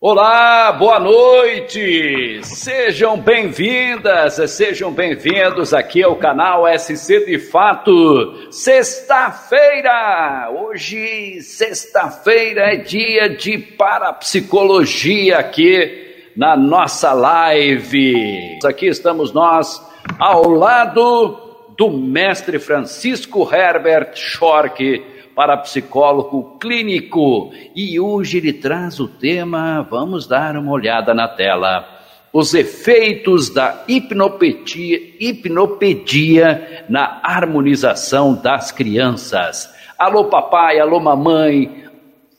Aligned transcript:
Olá, 0.00 0.70
boa 0.70 1.00
noite! 1.00 2.38
Sejam 2.44 3.18
bem-vindas, 3.18 4.34
sejam 4.52 4.92
bem-vindos 4.92 5.74
aqui 5.74 6.04
ao 6.04 6.14
canal 6.14 6.66
SC 6.78 7.26
de 7.26 7.36
Fato. 7.36 8.52
Sexta-feira! 8.52 10.50
Hoje, 10.52 11.42
sexta-feira, 11.42 12.74
é 12.74 12.76
dia 12.76 13.28
de 13.28 13.58
parapsicologia 13.58 15.38
aqui 15.38 16.30
na 16.36 16.56
nossa 16.56 17.12
live. 17.12 18.60
Aqui 18.64 18.86
estamos 18.86 19.32
nós 19.32 19.84
ao 20.16 20.48
lado 20.48 21.66
do 21.76 21.90
mestre 21.90 22.60
Francisco 22.60 23.52
Herbert 23.52 24.12
Schork 24.14 25.17
parapsicólogo 25.38 26.58
clínico. 26.58 27.52
E 27.72 28.00
hoje 28.00 28.38
ele 28.38 28.52
traz 28.52 28.98
o 28.98 29.06
tema, 29.06 29.86
vamos 29.88 30.26
dar 30.26 30.56
uma 30.56 30.72
olhada 30.72 31.14
na 31.14 31.28
tela. 31.28 31.88
Os 32.32 32.54
efeitos 32.54 33.48
da 33.48 33.84
hipnopedia, 33.86 34.98
hipnopedia 35.20 36.84
na 36.88 37.20
harmonização 37.22 38.34
das 38.34 38.72
crianças. 38.72 39.72
Alô 39.96 40.24
papai, 40.24 40.80
alô 40.80 40.98
mamãe, 40.98 41.84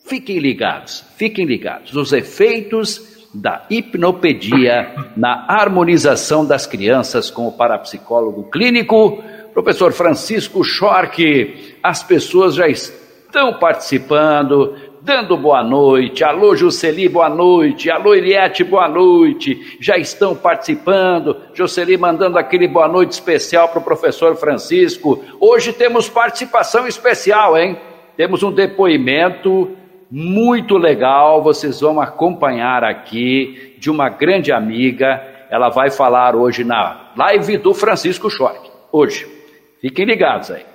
fiquem 0.06 0.38
ligados, 0.40 1.06
fiquem 1.16 1.46
ligados. 1.46 1.96
Os 1.96 2.12
efeitos 2.12 3.18
da 3.34 3.66
hipnopedia 3.70 4.94
na 5.16 5.46
harmonização 5.48 6.46
das 6.46 6.66
crianças 6.66 7.32
com 7.32 7.48
o 7.48 7.52
parapsicólogo 7.54 8.50
clínico 8.50 9.24
Professor 9.54 9.92
Francisco 9.92 10.64
Schork, 10.64 11.78
as 11.82 12.04
pessoas 12.04 12.56
já 12.56 12.68
estão 12.68 13.54
participando, 13.54 14.76
dando 15.02 15.36
boa 15.36 15.64
noite. 15.64 16.24
Alô, 16.24 16.56
Jocely, 16.56 17.10
boa 17.10 17.30
noite. 17.30 17.90
Alô, 17.90 18.14
Eliette, 18.14 18.64
boa 18.64 18.88
noite. 18.88 19.78
Já 19.80 19.98
estão 19.98 20.36
participando. 20.36 21.36
Jocely 21.54 21.98
mandando 21.98 22.38
aquele 22.38 22.68
boa 22.68 22.88
noite 22.88 23.12
especial 23.12 23.70
para 23.70 23.80
o 23.80 23.84
professor 23.84 24.36
Francisco. 24.36 25.24
Hoje 25.40 25.74
temos 25.74 26.08
participação 26.08 26.88
especial, 26.88 27.58
hein? 27.58 27.78
Temos 28.16 28.44
um 28.44 28.52
depoimento 28.52 29.76
muito 30.12 30.78
legal. 30.78 31.42
Vocês 31.42 31.82
vão 31.82 32.00
acompanhar 32.00 32.84
aqui 32.84 33.76
de 33.80 33.90
uma 33.90 34.10
grande 34.10 34.52
amiga. 34.52 35.22
Ela 35.50 35.70
vai 35.70 35.90
falar 35.90 36.36
hoje 36.36 36.64
na 36.64 37.12
live 37.18 37.58
do 37.58 37.74
Francisco 37.74 38.30
Schork. 38.30 38.70
Hoje. 38.92 39.39
Fiquem 39.82 40.06
ligados 40.06 40.52
aí. 40.52 40.66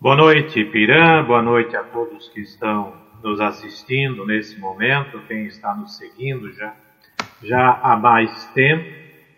Boa 0.00 0.16
noite, 0.16 0.64
Pirã. 0.64 1.22
Boa 1.22 1.42
noite 1.42 1.76
a 1.76 1.82
todos 1.82 2.30
que 2.30 2.40
estão 2.40 2.94
nos 3.22 3.38
assistindo 3.38 4.24
nesse 4.24 4.58
momento, 4.58 5.20
quem 5.28 5.44
está 5.46 5.74
nos 5.74 5.96
seguindo 5.98 6.50
já, 6.54 6.74
já 7.42 7.80
há 7.82 7.96
mais 7.96 8.46
tempo. 8.54 8.84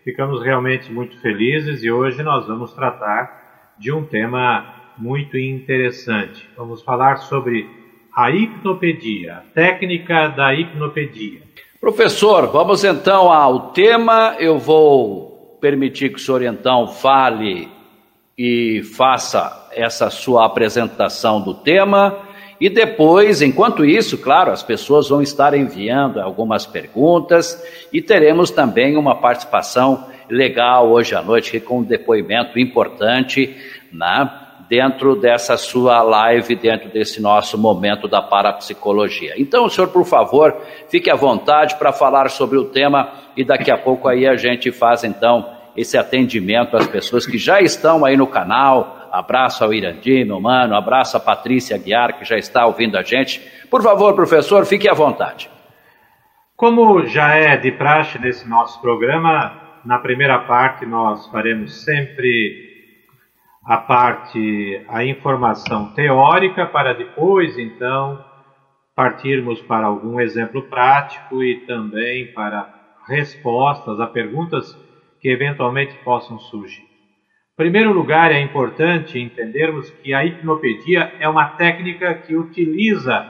Ficamos 0.05 0.41
realmente 0.41 0.89
muito 0.91 1.19
felizes 1.19 1.83
e 1.83 1.91
hoje 1.91 2.23
nós 2.23 2.47
vamos 2.47 2.71
tratar 2.73 3.73
de 3.77 3.91
um 3.91 4.05
tema 4.05 4.93
muito 4.97 5.37
interessante. 5.37 6.49
Vamos 6.55 6.81
falar 6.81 7.17
sobre 7.17 7.69
a 8.15 8.31
hipnopedia, 8.31 9.33
a 9.33 9.41
técnica 9.53 10.29
da 10.29 10.53
hipnopedia. 10.53 11.41
Professor, 11.81 12.47
vamos 12.47 12.85
então 12.85 13.29
ao 13.29 13.71
tema. 13.71 14.37
Eu 14.39 14.57
vou 14.57 15.57
permitir 15.59 16.09
que 16.09 16.15
o 16.15 16.19
senhor 16.19 16.41
então 16.41 16.87
fale 16.87 17.78
e 18.41 18.81
faça 18.83 19.67
essa 19.69 20.09
sua 20.09 20.45
apresentação 20.45 21.41
do 21.41 21.53
tema. 21.53 22.19
E 22.57 22.69
depois, 22.69 23.41
enquanto 23.41 23.83
isso, 23.83 24.17
claro, 24.17 24.49
as 24.49 24.63
pessoas 24.63 25.09
vão 25.09 25.21
estar 25.21 25.53
enviando 25.53 26.21
algumas 26.21 26.65
perguntas 26.65 27.61
e 27.91 28.01
teremos 28.01 28.49
também 28.49 28.95
uma 28.95 29.15
participação 29.15 30.05
legal 30.29 30.89
hoje 30.89 31.15
à 31.15 31.21
noite 31.21 31.59
com 31.59 31.79
um 31.79 31.83
depoimento 31.83 32.57
importante 32.57 33.57
né, 33.91 34.31
dentro 34.69 35.17
dessa 35.17 35.57
sua 35.57 36.01
live, 36.01 36.55
dentro 36.55 36.89
desse 36.89 37.21
nosso 37.21 37.57
momento 37.57 38.07
da 38.07 38.21
parapsicologia. 38.21 39.33
Então, 39.37 39.67
senhor, 39.67 39.89
por 39.89 40.05
favor, 40.05 40.55
fique 40.87 41.09
à 41.09 41.15
vontade 41.15 41.75
para 41.75 41.91
falar 41.91 42.29
sobre 42.29 42.57
o 42.57 42.65
tema 42.65 43.11
e 43.35 43.43
daqui 43.43 43.69
a 43.69 43.77
pouco 43.77 44.07
aí 44.07 44.25
a 44.25 44.37
gente 44.37 44.71
faz 44.71 45.03
então 45.03 45.58
esse 45.79 45.97
atendimento 45.97 46.75
às 46.75 46.87
pessoas 46.87 47.25
que 47.25 47.37
já 47.37 47.61
estão 47.61 48.03
aí 48.03 48.17
no 48.17 48.27
canal. 48.27 49.07
Abraço 49.11 49.63
ao 49.63 49.73
Irandi, 49.73 50.25
meu 50.25 50.39
mano, 50.39 50.75
abraço 50.75 51.15
a 51.15 51.19
Patrícia 51.19 51.77
Guiar, 51.77 52.19
que 52.19 52.25
já 52.25 52.37
está 52.37 52.65
ouvindo 52.65 52.97
a 52.97 53.01
gente. 53.01 53.39
Por 53.69 53.81
favor, 53.81 54.13
professor, 54.13 54.65
fique 54.65 54.89
à 54.89 54.93
vontade. 54.93 55.49
Como 56.55 57.05
já 57.05 57.33
é 57.33 57.55
de 57.55 57.71
praxe 57.71 58.19
nesse 58.19 58.47
nosso 58.47 58.81
programa, 58.81 59.53
na 59.85 59.97
primeira 59.99 60.39
parte 60.39 60.85
nós 60.85 61.25
faremos 61.27 61.83
sempre 61.85 62.67
a 63.65 63.77
parte, 63.77 64.81
a 64.89 65.05
informação 65.05 65.93
teórica, 65.93 66.65
para 66.65 66.93
depois, 66.93 67.57
então, 67.57 68.23
partirmos 68.93 69.61
para 69.61 69.87
algum 69.87 70.19
exemplo 70.19 70.63
prático 70.63 71.41
e 71.41 71.61
também 71.65 72.33
para 72.33 72.67
respostas 73.07 73.99
a 73.99 74.07
perguntas 74.07 74.77
que 75.19 75.29
eventualmente 75.29 75.95
possam 76.03 76.39
surgir. 76.39 76.83
Em 76.83 77.55
primeiro 77.57 77.91
lugar, 77.91 78.31
é 78.31 78.39
importante 78.39 79.19
entendermos 79.19 79.89
que 79.89 80.13
a 80.13 80.25
hipnopedia 80.25 81.13
é 81.19 81.27
uma 81.27 81.45
técnica 81.45 82.13
que 82.13 82.35
utiliza 82.35 83.25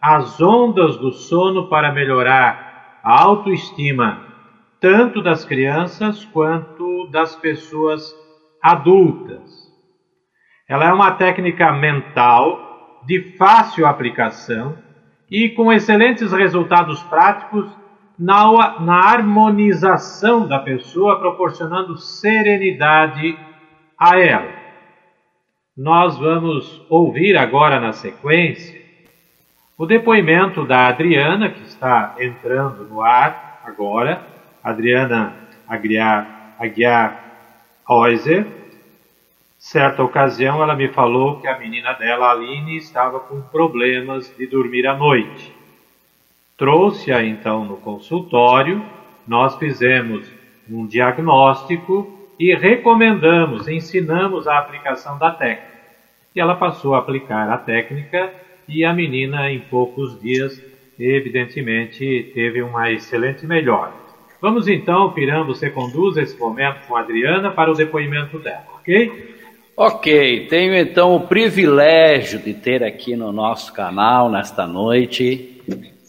as 0.00 0.40
ondas 0.40 0.96
do 0.98 1.12
sono 1.12 1.68
para 1.68 1.92
melhorar 1.92 3.00
a 3.02 3.22
autoestima 3.22 4.30
tanto 4.80 5.22
das 5.22 5.44
crianças 5.44 6.24
quanto 6.26 7.06
das 7.10 7.36
pessoas 7.36 8.14
adultas. 8.62 9.70
Ela 10.68 10.86
é 10.86 10.92
uma 10.92 11.12
técnica 11.12 11.72
mental 11.72 13.02
de 13.06 13.36
fácil 13.36 13.86
aplicação 13.86 14.78
e 15.30 15.50
com 15.50 15.72
excelentes 15.72 16.32
resultados 16.32 17.02
práticos 17.04 17.70
na, 18.20 18.78
na 18.80 18.96
harmonização 18.96 20.46
da 20.46 20.58
pessoa, 20.58 21.18
proporcionando 21.18 21.96
serenidade 21.96 23.38
a 23.98 24.20
ela. 24.20 24.52
Nós 25.74 26.18
vamos 26.18 26.84
ouvir 26.90 27.38
agora 27.38 27.80
na 27.80 27.94
sequência 27.94 28.78
o 29.78 29.86
depoimento 29.86 30.66
da 30.66 30.88
Adriana, 30.88 31.48
que 31.48 31.62
está 31.62 32.14
entrando 32.20 32.84
no 32.84 33.00
ar 33.00 33.62
agora, 33.64 34.20
Adriana 34.62 35.34
Aguiar, 35.66 36.54
Aguiar 36.58 37.24
Oiser. 37.88 38.46
Certa 39.58 40.02
ocasião 40.02 40.62
ela 40.62 40.76
me 40.76 40.88
falou 40.88 41.40
que 41.40 41.48
a 41.48 41.58
menina 41.58 41.94
dela, 41.94 42.32
Aline, 42.32 42.76
estava 42.76 43.20
com 43.20 43.40
problemas 43.40 44.30
de 44.36 44.46
dormir 44.46 44.86
à 44.86 44.94
noite. 44.94 45.59
Trouxe-a 46.60 47.24
então 47.24 47.64
no 47.64 47.78
consultório, 47.78 48.84
nós 49.26 49.56
fizemos 49.56 50.30
um 50.70 50.86
diagnóstico 50.86 52.28
e 52.38 52.54
recomendamos, 52.54 53.66
ensinamos 53.66 54.46
a 54.46 54.58
aplicação 54.58 55.18
da 55.18 55.30
técnica. 55.30 55.80
E 56.36 56.38
ela 56.38 56.54
passou 56.54 56.94
a 56.94 56.98
aplicar 56.98 57.48
a 57.48 57.56
técnica 57.56 58.30
e 58.68 58.84
a 58.84 58.92
menina, 58.92 59.50
em 59.50 59.58
poucos 59.58 60.20
dias, 60.20 60.62
evidentemente, 60.98 62.30
teve 62.34 62.60
uma 62.60 62.92
excelente 62.92 63.46
melhora. 63.46 63.94
Vamos 64.38 64.68
então, 64.68 65.12
Piram, 65.12 65.46
você 65.46 65.70
conduz 65.70 66.18
esse 66.18 66.38
momento 66.38 66.86
com 66.86 66.94
a 66.94 67.00
Adriana 67.00 67.50
para 67.52 67.70
o 67.70 67.74
depoimento 67.74 68.38
dela, 68.38 68.66
ok? 68.78 69.34
Ok, 69.74 70.46
tenho 70.50 70.74
então 70.74 71.16
o 71.16 71.20
privilégio 71.20 72.38
de 72.38 72.52
ter 72.52 72.84
aqui 72.84 73.16
no 73.16 73.32
nosso 73.32 73.72
canal, 73.72 74.28
nesta 74.28 74.66
noite, 74.66 75.49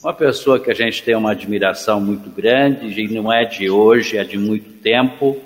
uma 0.03 0.13
pessoa 0.13 0.59
que 0.59 0.71
a 0.71 0.73
gente 0.73 1.03
tem 1.03 1.15
uma 1.15 1.31
admiração 1.31 2.01
muito 2.01 2.29
grande, 2.29 3.01
e 3.01 3.07
não 3.13 3.31
é 3.31 3.45
de 3.45 3.69
hoje, 3.69 4.17
é 4.17 4.23
de 4.23 4.37
muito 4.37 4.81
tempo, 4.81 5.37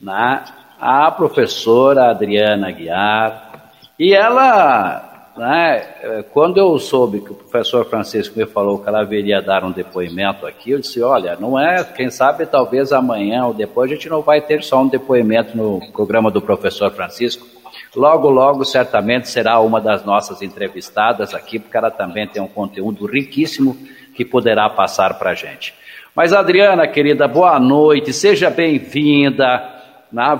né? 0.00 0.44
a 0.80 1.10
professora 1.10 2.10
Adriana 2.10 2.70
Guiar. 2.70 3.72
E 3.98 4.12
ela, 4.12 5.32
né, 5.36 6.24
quando 6.32 6.58
eu 6.58 6.76
soube 6.78 7.20
que 7.20 7.30
o 7.30 7.34
professor 7.34 7.84
Francisco 7.86 8.36
me 8.36 8.44
falou 8.44 8.80
que 8.80 8.88
ela 8.88 9.04
viria 9.04 9.40
dar 9.40 9.64
um 9.64 9.70
depoimento 9.70 10.44
aqui, 10.44 10.72
eu 10.72 10.80
disse: 10.80 11.00
olha, 11.00 11.36
não 11.36 11.58
é, 11.58 11.84
quem 11.84 12.10
sabe 12.10 12.44
talvez 12.46 12.92
amanhã 12.92 13.46
ou 13.46 13.54
depois 13.54 13.90
a 13.90 13.94
gente 13.94 14.08
não 14.08 14.20
vai 14.20 14.40
ter 14.40 14.64
só 14.64 14.82
um 14.82 14.88
depoimento 14.88 15.56
no 15.56 15.80
programa 15.92 16.30
do 16.30 16.42
professor 16.42 16.90
Francisco. 16.90 17.53
Logo, 17.94 18.28
logo, 18.28 18.64
certamente 18.64 19.28
será 19.28 19.60
uma 19.60 19.80
das 19.80 20.04
nossas 20.04 20.42
entrevistadas 20.42 21.34
aqui, 21.34 21.58
porque 21.58 21.76
ela 21.76 21.90
também 21.90 22.26
tem 22.26 22.42
um 22.42 22.48
conteúdo 22.48 23.06
riquíssimo 23.06 23.76
que 24.14 24.24
poderá 24.24 24.68
passar 24.68 25.18
para 25.18 25.30
a 25.30 25.34
gente. 25.34 25.74
Mas, 26.14 26.32
Adriana, 26.32 26.86
querida, 26.86 27.26
boa 27.26 27.58
noite, 27.58 28.12
seja 28.12 28.48
bem-vinda. 28.50 29.70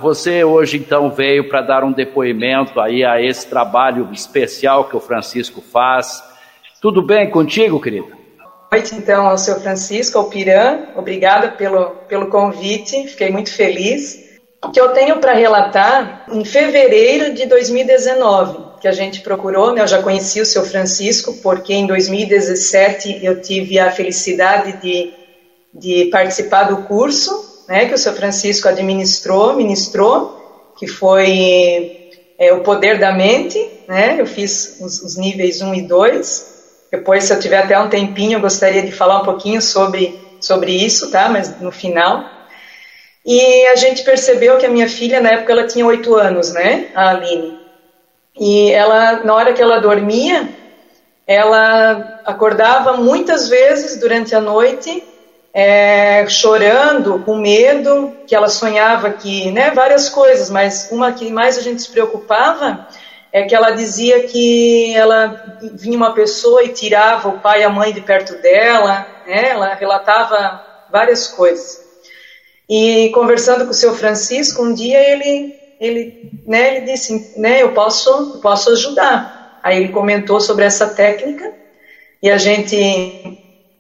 Você 0.01 0.45
hoje, 0.45 0.77
então, 0.77 1.11
veio 1.11 1.49
para 1.49 1.61
dar 1.61 1.83
um 1.83 1.91
depoimento 1.91 2.81
aí 2.81 3.05
a 3.05 3.21
esse 3.21 3.49
trabalho 3.49 4.09
especial 4.13 4.85
que 4.85 4.97
o 4.97 5.01
Francisco 5.01 5.61
faz. 5.61 6.23
Tudo 6.81 7.03
bem 7.03 7.29
contigo, 7.29 7.81
querida? 7.81 8.25
noite, 8.75 8.95
então, 8.97 9.29
ao 9.29 9.39
seu 9.39 9.61
Francisco, 9.61 10.19
ao 10.19 10.29
Piran. 10.29 10.87
Obrigada 10.97 11.49
pelo, 11.53 11.91
pelo 12.09 12.27
convite, 12.27 13.07
fiquei 13.07 13.31
muito 13.31 13.53
feliz. 13.53 14.24
Que 14.73 14.81
eu 14.81 14.93
tenho 14.93 15.19
para 15.21 15.33
relatar, 15.33 16.25
em 16.31 16.45
fevereiro 16.45 17.35
de 17.35 17.47
2019, 17.47 18.81
que 18.81 18.89
a 18.89 18.93
gente 18.93 19.21
procurou, 19.21 19.73
né, 19.73 19.83
eu 19.83 19.87
já 19.87 20.03
conheci 20.03 20.41
o 20.41 20.47
seu 20.47 20.65
Francisco, 20.65 21.35
porque 21.43 21.73
em 21.73 21.87
2017 21.87 23.21
eu 23.23 23.41
tive 23.41 23.79
a 23.79 23.91
felicidade 23.91 24.81
de, 24.81 25.13
de 25.73 26.05
participar 26.07 26.65
do 26.65 26.83
curso 26.85 27.45
né, 27.69 27.87
que 27.87 27.95
o 27.95 27.99
seu 27.99 28.13
Francisco 28.13 28.69
administrou, 28.69 29.55
ministrou, 29.55 30.35
que 30.79 30.87
foi 30.87 31.91
é, 32.39 32.53
o 32.53 32.63
poder 32.63 32.99
da 32.99 33.13
mente, 33.13 33.59
né, 33.89 34.21
eu 34.21 34.27
fiz 34.27 34.77
os, 34.81 35.01
os 35.03 35.17
níveis 35.17 35.63
1 35.63 35.75
e 35.75 35.83
2, 35.83 36.55
depois, 36.95 37.25
se 37.25 37.33
eu 37.33 37.41
tiver 37.41 37.59
até 37.59 37.77
um 37.77 37.89
tempinho, 37.89 38.37
eu 38.37 38.41
gostaria 38.41 38.81
de 38.81 38.93
falar 38.93 39.21
um 39.21 39.25
pouquinho 39.25 39.61
sobre, 39.61 40.17
sobre 40.41 40.71
isso, 40.71 41.11
tá? 41.11 41.29
Mas 41.29 41.59
no 41.59 41.73
final. 41.73 42.34
E 43.25 43.67
a 43.67 43.77
gente 43.77 44.03
percebeu 44.03 44.59
que 44.59 44.67
a 44.67 44.71
minha 44.71 44.89
filha, 44.89 45.21
na 45.21 45.31
época, 45.31 45.53
ela 45.53 45.67
tinha 45.67 45.87
oito 45.87 46.15
anos, 46.15 46.53
né? 46.53 46.89
A 46.95 47.11
Aline. 47.11 47.59
E 48.39 48.71
ela, 48.71 49.25
na 49.25 49.35
hora 49.35 49.53
que 49.53 49.63
ela 49.63 49.81
dormia, 49.81 50.49
ela 51.27 52.21
acordava 52.25 52.95
muitas 52.95 53.49
vezes 53.49 53.99
durante 53.99 54.35
a 54.35 54.41
noite, 54.41 55.03
é, 55.55 56.27
chorando, 56.29 57.23
com 57.25 57.37
medo, 57.37 58.13
que 58.27 58.35
ela 58.35 58.49
sonhava 58.49 59.11
que, 59.11 59.51
né, 59.53 59.71
várias 59.71 60.09
coisas, 60.09 60.51
mas 60.51 60.89
uma 60.91 61.13
que 61.13 61.31
mais 61.31 61.57
a 61.57 61.63
gente 61.63 61.81
se 61.81 61.91
preocupava 61.91 62.89
é 63.33 63.45
que 63.45 63.55
ela 63.55 63.71
dizia 63.71 64.25
que 64.29 64.95
ela 64.95 65.59
vinha 65.73 65.97
uma 65.97 66.13
pessoa 66.13 66.63
e 66.63 66.69
tirava 66.69 67.29
o 67.29 67.41
pai 67.41 67.61
e 67.61 67.65
a 67.65 67.69
mãe 67.69 67.93
de 67.93 68.01
perto 68.01 68.35
dela, 68.35 69.07
né? 69.27 69.51
ela 69.51 69.75
relatava 69.75 70.61
várias 70.91 71.27
coisas. 71.27 71.84
E 72.69 73.11
conversando 73.11 73.65
com 73.65 73.71
o 73.71 73.75
seu 73.75 73.95
Francisco, 73.95 74.63
um 74.63 74.73
dia 74.73 74.99
ele, 74.99 75.55
ele, 75.79 76.19
né, 76.47 76.77
ele 76.77 76.81
disse, 76.87 77.31
né, 77.37 77.63
eu 77.63 77.73
posso, 77.73 78.11
eu 78.35 78.41
posso 78.41 78.71
ajudar. 78.71 79.33
Aí 79.63 79.77
ele 79.79 79.91
comentou 79.91 80.41
sobre 80.41 80.65
essa 80.65 80.89
técnica 80.89 81.53
e 82.23 82.31
a 82.31 82.39
gente, 82.39 83.23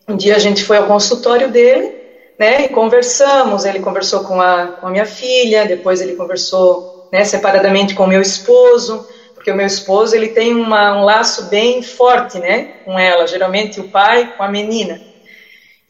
um 0.08 0.16
dia 0.16 0.36
a 0.36 0.38
gente 0.38 0.64
foi 0.64 0.76
ao 0.76 0.86
consultório 0.86 1.50
dele, 1.50 1.94
né, 2.38 2.64
e 2.64 2.68
conversamos. 2.68 3.64
Ele 3.64 3.80
conversou 3.80 4.24
com 4.24 4.40
a, 4.40 4.68
com 4.80 4.86
a 4.86 4.90
minha 4.90 5.06
filha, 5.06 5.66
depois 5.66 6.00
ele 6.00 6.14
conversou, 6.14 6.90
né, 7.12 7.24
separadamente 7.24 7.94
com 7.94 8.06
meu 8.06 8.20
esposo 8.20 9.06
porque 9.44 9.50
o 9.50 9.56
meu 9.56 9.66
esposo 9.66 10.16
ele 10.16 10.28
tem 10.28 10.54
uma, 10.54 10.96
um 10.96 11.04
laço 11.04 11.50
bem 11.50 11.82
forte, 11.82 12.38
né, 12.38 12.70
com 12.82 12.98
ela, 12.98 13.26
geralmente 13.26 13.78
o 13.78 13.90
pai 13.90 14.32
com 14.34 14.42
a 14.42 14.48
menina. 14.48 15.02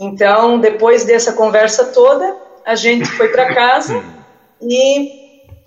Então, 0.01 0.59
depois 0.59 1.05
dessa 1.05 1.33
conversa 1.33 1.93
toda, 1.93 2.37
a 2.65 2.75
gente 2.75 3.07
foi 3.07 3.29
para 3.29 3.55
casa 3.55 4.03
e 4.61 5.13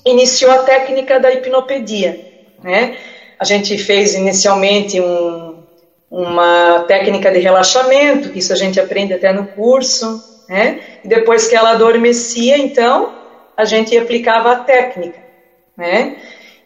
iniciou 0.06 0.52
a 0.52 0.64
técnica 0.64 1.20
da 1.20 1.32
hipnopedia, 1.32 2.20
né? 2.64 2.98
A 3.40 3.46
gente 3.46 3.78
fez 3.78 4.16
inicialmente 4.16 5.00
um, 5.00 5.64
uma 6.10 6.86
técnica 6.88 7.32
de 7.32 7.40
relaxamento, 7.40 8.32
que 8.32 8.40
isso 8.40 8.54
a 8.54 8.56
gente 8.56 8.80
aprende 8.80 9.14
até 9.14 9.32
no 9.32 9.48
curso, 9.48 10.24
né? 10.50 10.80
E 11.04 11.08
depois 11.08 11.48
que 11.48 11.56
ela 11.56 11.72
adormecia, 11.72 12.58
então, 12.58 13.14
a 13.56 13.66
gente 13.66 13.98
aplicava 13.98 14.52
a 14.52 14.56
técnica, 14.56 15.20
né? 15.76 16.16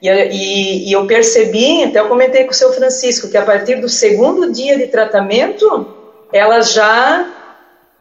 E, 0.02 0.10
e, 0.10 0.90
e, 0.90 0.92
eu 0.92 1.06
percebi, 1.06 1.84
até 1.84 2.00
eu 2.00 2.08
comentei 2.08 2.44
com 2.44 2.52
o 2.52 2.56
seu 2.56 2.74
Francisco, 2.74 3.30
que 3.30 3.38
a 3.38 3.46
partir 3.46 3.76
do 3.76 3.88
segundo 3.88 4.52
dia 4.52 4.78
de 4.78 4.88
tratamento, 4.88 5.88
ela 6.34 6.62
já, 6.62 7.30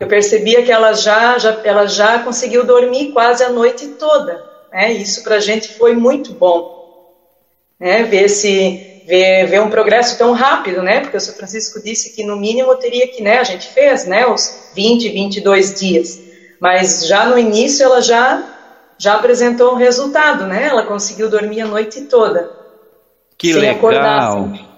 eu 0.00 0.08
percebia 0.08 0.62
que 0.62 0.73
ela 0.73 0.94
já, 0.94 1.38
já, 1.38 1.61
ela 1.62 1.87
já 1.87 2.19
conseguiu 2.20 2.64
dormir 2.64 3.12
quase 3.12 3.44
a 3.44 3.50
noite 3.50 3.87
toda. 3.87 4.43
Né? 4.73 4.93
Isso 4.94 5.23
para 5.23 5.37
a 5.37 5.41
gente 5.41 5.69
foi 5.75 5.94
muito 5.94 6.32
bom. 6.32 6.81
Né? 7.79 8.02
Ver, 8.05 8.25
esse, 8.25 9.02
ver, 9.06 9.47
ver 9.47 9.61
um 9.61 9.69
progresso 9.69 10.17
tão 10.17 10.32
rápido, 10.32 10.82
né? 10.82 11.00
porque 11.00 11.19
o 11.19 11.20
seu 11.20 11.35
Francisco 11.35 11.82
disse 11.82 12.14
que 12.17 12.25
no 12.25 12.37
mínimo 12.37 12.75
teria 12.76 13.06
que, 13.08 13.23
né, 13.23 13.38
a 13.38 13.44
gente 13.44 13.69
fez 13.69 14.06
né, 14.06 14.26
os 14.26 14.70
20, 14.75 15.11
22 15.11 15.79
dias. 15.79 16.19
Mas 16.58 17.06
já 17.06 17.26
no 17.26 17.38
início 17.38 17.85
ela 17.85 18.00
já 18.00 18.56
já 19.00 19.14
apresentou 19.14 19.73
um 19.73 19.76
resultado, 19.76 20.44
né? 20.44 20.67
Ela 20.67 20.85
conseguiu 20.85 21.31
dormir 21.31 21.62
a 21.62 21.67
noite 21.67 22.02
toda. 22.02 22.50
Que 23.38 23.55
legal. 23.55 23.76
Acordar, 23.76 24.29
assim. 24.29 24.70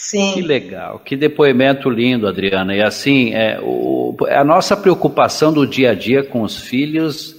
Sim. 0.00 0.32
Que 0.32 0.42
legal, 0.42 1.00
que 1.00 1.16
depoimento 1.16 1.90
lindo, 1.90 2.28
Adriana. 2.28 2.72
E 2.72 2.80
assim, 2.80 3.34
é, 3.34 3.58
o, 3.60 4.16
a 4.30 4.44
nossa 4.44 4.76
preocupação 4.76 5.52
do 5.52 5.66
dia 5.66 5.90
a 5.90 5.94
dia 5.94 6.22
com 6.22 6.42
os 6.42 6.56
filhos 6.56 7.34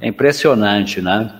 é 0.00 0.08
impressionante, 0.08 1.02
né? 1.02 1.30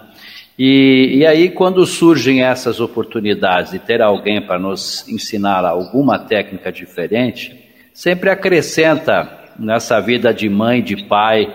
E, 0.58 1.20
e 1.20 1.26
aí, 1.26 1.48
quando 1.48 1.86
surgem 1.86 2.42
essas 2.42 2.80
oportunidades 2.80 3.72
de 3.72 3.78
ter 3.78 4.02
alguém 4.02 4.42
para 4.42 4.58
nos 4.58 5.08
ensinar 5.08 5.64
alguma 5.64 6.18
técnica 6.18 6.70
diferente, 6.70 7.58
sempre 7.94 8.28
acrescenta 8.28 9.26
nessa 9.58 9.98
vida 10.00 10.34
de 10.34 10.50
mãe, 10.50 10.82
de 10.82 11.02
pai, 11.04 11.50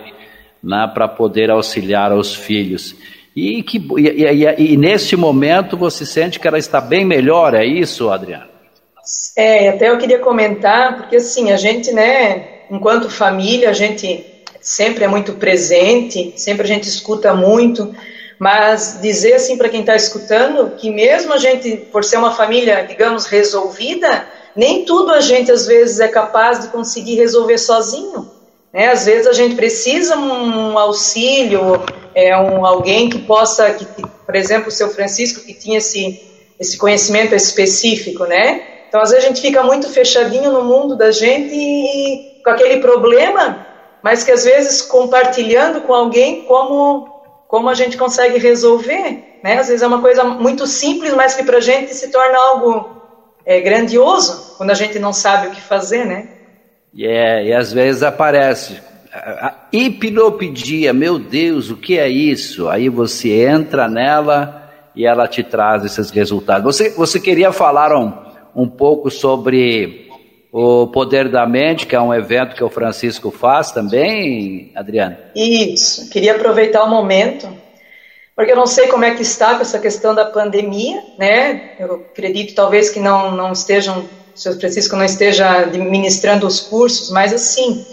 né, 0.60 0.90
para 0.92 1.06
poder 1.06 1.52
auxiliar 1.52 2.10
aos 2.10 2.34
filhos. 2.34 2.96
E, 3.34 3.62
que, 3.62 3.78
e, 3.96 4.24
e, 4.24 4.72
e, 4.72 4.76
nesse 4.76 5.14
momento 5.14 5.76
você 5.76 6.04
sente 6.04 6.40
que 6.40 6.48
ela 6.48 6.58
está 6.58 6.80
bem 6.80 7.04
melhor, 7.04 7.54
é 7.54 7.64
isso, 7.64 8.10
Adriana? 8.10 8.53
É, 9.36 9.68
até 9.68 9.90
eu 9.90 9.98
queria 9.98 10.18
comentar, 10.18 10.96
porque 10.96 11.16
assim, 11.16 11.50
a 11.50 11.56
gente, 11.56 11.92
né, 11.92 12.62
enquanto 12.70 13.10
família, 13.10 13.70
a 13.70 13.72
gente 13.72 14.24
sempre 14.60 15.04
é 15.04 15.08
muito 15.08 15.34
presente, 15.34 16.32
sempre 16.36 16.64
a 16.64 16.66
gente 16.66 16.88
escuta 16.88 17.34
muito, 17.34 17.94
mas 18.38 18.98
dizer 19.00 19.34
assim 19.34 19.56
para 19.56 19.68
quem 19.68 19.80
está 19.80 19.94
escutando 19.94 20.70
que 20.76 20.90
mesmo 20.90 21.32
a 21.32 21.38
gente, 21.38 21.76
por 21.92 22.02
ser 22.02 22.16
uma 22.16 22.32
família, 22.32 22.82
digamos, 22.82 23.26
resolvida, 23.26 24.26
nem 24.56 24.84
tudo 24.84 25.12
a 25.12 25.20
gente 25.20 25.52
às 25.52 25.66
vezes 25.66 26.00
é 26.00 26.08
capaz 26.08 26.60
de 26.62 26.68
conseguir 26.68 27.16
resolver 27.16 27.58
sozinho. 27.58 28.30
Né? 28.72 28.88
Às 28.88 29.04
vezes 29.04 29.26
a 29.26 29.32
gente 29.32 29.54
precisa 29.54 30.16
um 30.16 30.78
auxílio, 30.78 31.82
é, 32.14 32.36
um, 32.36 32.64
alguém 32.64 33.08
que 33.08 33.18
possa, 33.18 33.70
que, 33.72 33.86
por 34.26 34.34
exemplo, 34.34 34.68
o 34.68 34.72
seu 34.72 34.88
Francisco, 34.88 35.44
que 35.44 35.54
tinha 35.54 35.78
esse, 35.78 36.20
esse 36.58 36.76
conhecimento 36.78 37.34
específico, 37.34 38.24
né? 38.24 38.73
Então, 38.94 39.02
às 39.02 39.10
vezes 39.10 39.24
a 39.24 39.26
gente 39.26 39.40
fica 39.40 39.60
muito 39.60 39.88
fechadinho 39.88 40.52
no 40.52 40.62
mundo 40.62 40.94
da 40.94 41.10
gente 41.10 41.52
e, 41.52 42.38
e 42.38 42.42
com 42.44 42.50
aquele 42.50 42.80
problema, 42.80 43.66
mas 44.00 44.22
que 44.22 44.30
às 44.30 44.44
vezes 44.44 44.80
compartilhando 44.82 45.80
com 45.80 45.92
alguém 45.92 46.44
como, 46.44 47.08
como 47.48 47.68
a 47.68 47.74
gente 47.74 47.96
consegue 47.96 48.38
resolver, 48.38 49.40
né? 49.42 49.58
Às 49.58 49.66
vezes 49.66 49.82
é 49.82 49.86
uma 49.88 50.00
coisa 50.00 50.22
muito 50.22 50.64
simples, 50.64 51.12
mas 51.12 51.34
que 51.34 51.42
para 51.42 51.56
a 51.56 51.60
gente 51.60 51.92
se 51.92 52.12
torna 52.12 52.38
algo 52.38 53.02
é, 53.44 53.60
grandioso 53.60 54.54
quando 54.56 54.70
a 54.70 54.74
gente 54.74 54.96
não 55.00 55.12
sabe 55.12 55.48
o 55.48 55.50
que 55.50 55.60
fazer, 55.60 56.06
né? 56.06 56.28
E, 56.94 57.04
é, 57.04 57.46
e 57.46 57.52
às 57.52 57.72
vezes 57.72 58.04
aparece 58.04 58.80
a 59.12 59.54
hipnopedia, 59.72 60.92
meu 60.92 61.18
Deus, 61.18 61.68
o 61.68 61.76
que 61.76 61.98
é 61.98 62.08
isso? 62.08 62.68
Aí 62.68 62.88
você 62.88 63.44
entra 63.44 63.88
nela 63.88 64.70
e 64.94 65.04
ela 65.04 65.26
te 65.26 65.42
traz 65.42 65.84
esses 65.84 66.12
resultados. 66.12 66.62
Você, 66.62 66.90
você 66.90 67.18
queria 67.18 67.50
falar 67.50 67.92
um, 67.92 68.23
um 68.54 68.68
pouco 68.68 69.10
sobre 69.10 70.08
o 70.52 70.86
Poder 70.86 71.28
da 71.28 71.46
Mente, 71.46 71.86
que 71.86 71.96
é 71.96 72.00
um 72.00 72.14
evento 72.14 72.54
que 72.54 72.62
o 72.62 72.70
Francisco 72.70 73.30
faz 73.30 73.72
também, 73.72 74.70
Adriana? 74.74 75.18
Isso, 75.34 76.08
queria 76.10 76.36
aproveitar 76.36 76.84
o 76.84 76.90
momento, 76.90 77.48
porque 78.36 78.52
eu 78.52 78.56
não 78.56 78.66
sei 78.66 78.86
como 78.86 79.04
é 79.04 79.14
que 79.14 79.22
está 79.22 79.56
com 79.56 79.62
essa 79.62 79.78
questão 79.78 80.14
da 80.14 80.24
pandemia, 80.24 81.02
né? 81.18 81.72
Eu 81.78 82.06
acredito 82.10 82.54
talvez 82.54 82.90
que 82.90 83.00
não, 83.00 83.32
não 83.32 83.52
estejam 83.52 84.04
o 84.34 84.38
Sr. 84.38 84.58
Francisco 84.58 84.96
não 84.96 85.04
esteja 85.04 85.66
ministrando 85.66 86.46
os 86.46 86.60
cursos, 86.60 87.10
mas 87.10 87.32
assim, 87.32 87.86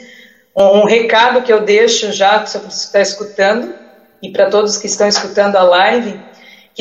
um, 0.57 0.79
um 0.79 0.85
recado 0.85 1.43
que 1.43 1.53
eu 1.53 1.63
deixo 1.63 2.11
já, 2.11 2.39
que 2.39 2.45
o. 2.45 2.59
Francisco 2.59 2.85
está 2.85 2.99
escutando, 2.99 3.73
e 4.21 4.31
para 4.31 4.49
todos 4.49 4.77
que 4.77 4.87
estão 4.87 5.07
escutando 5.07 5.55
a 5.55 5.63
live, 5.63 6.19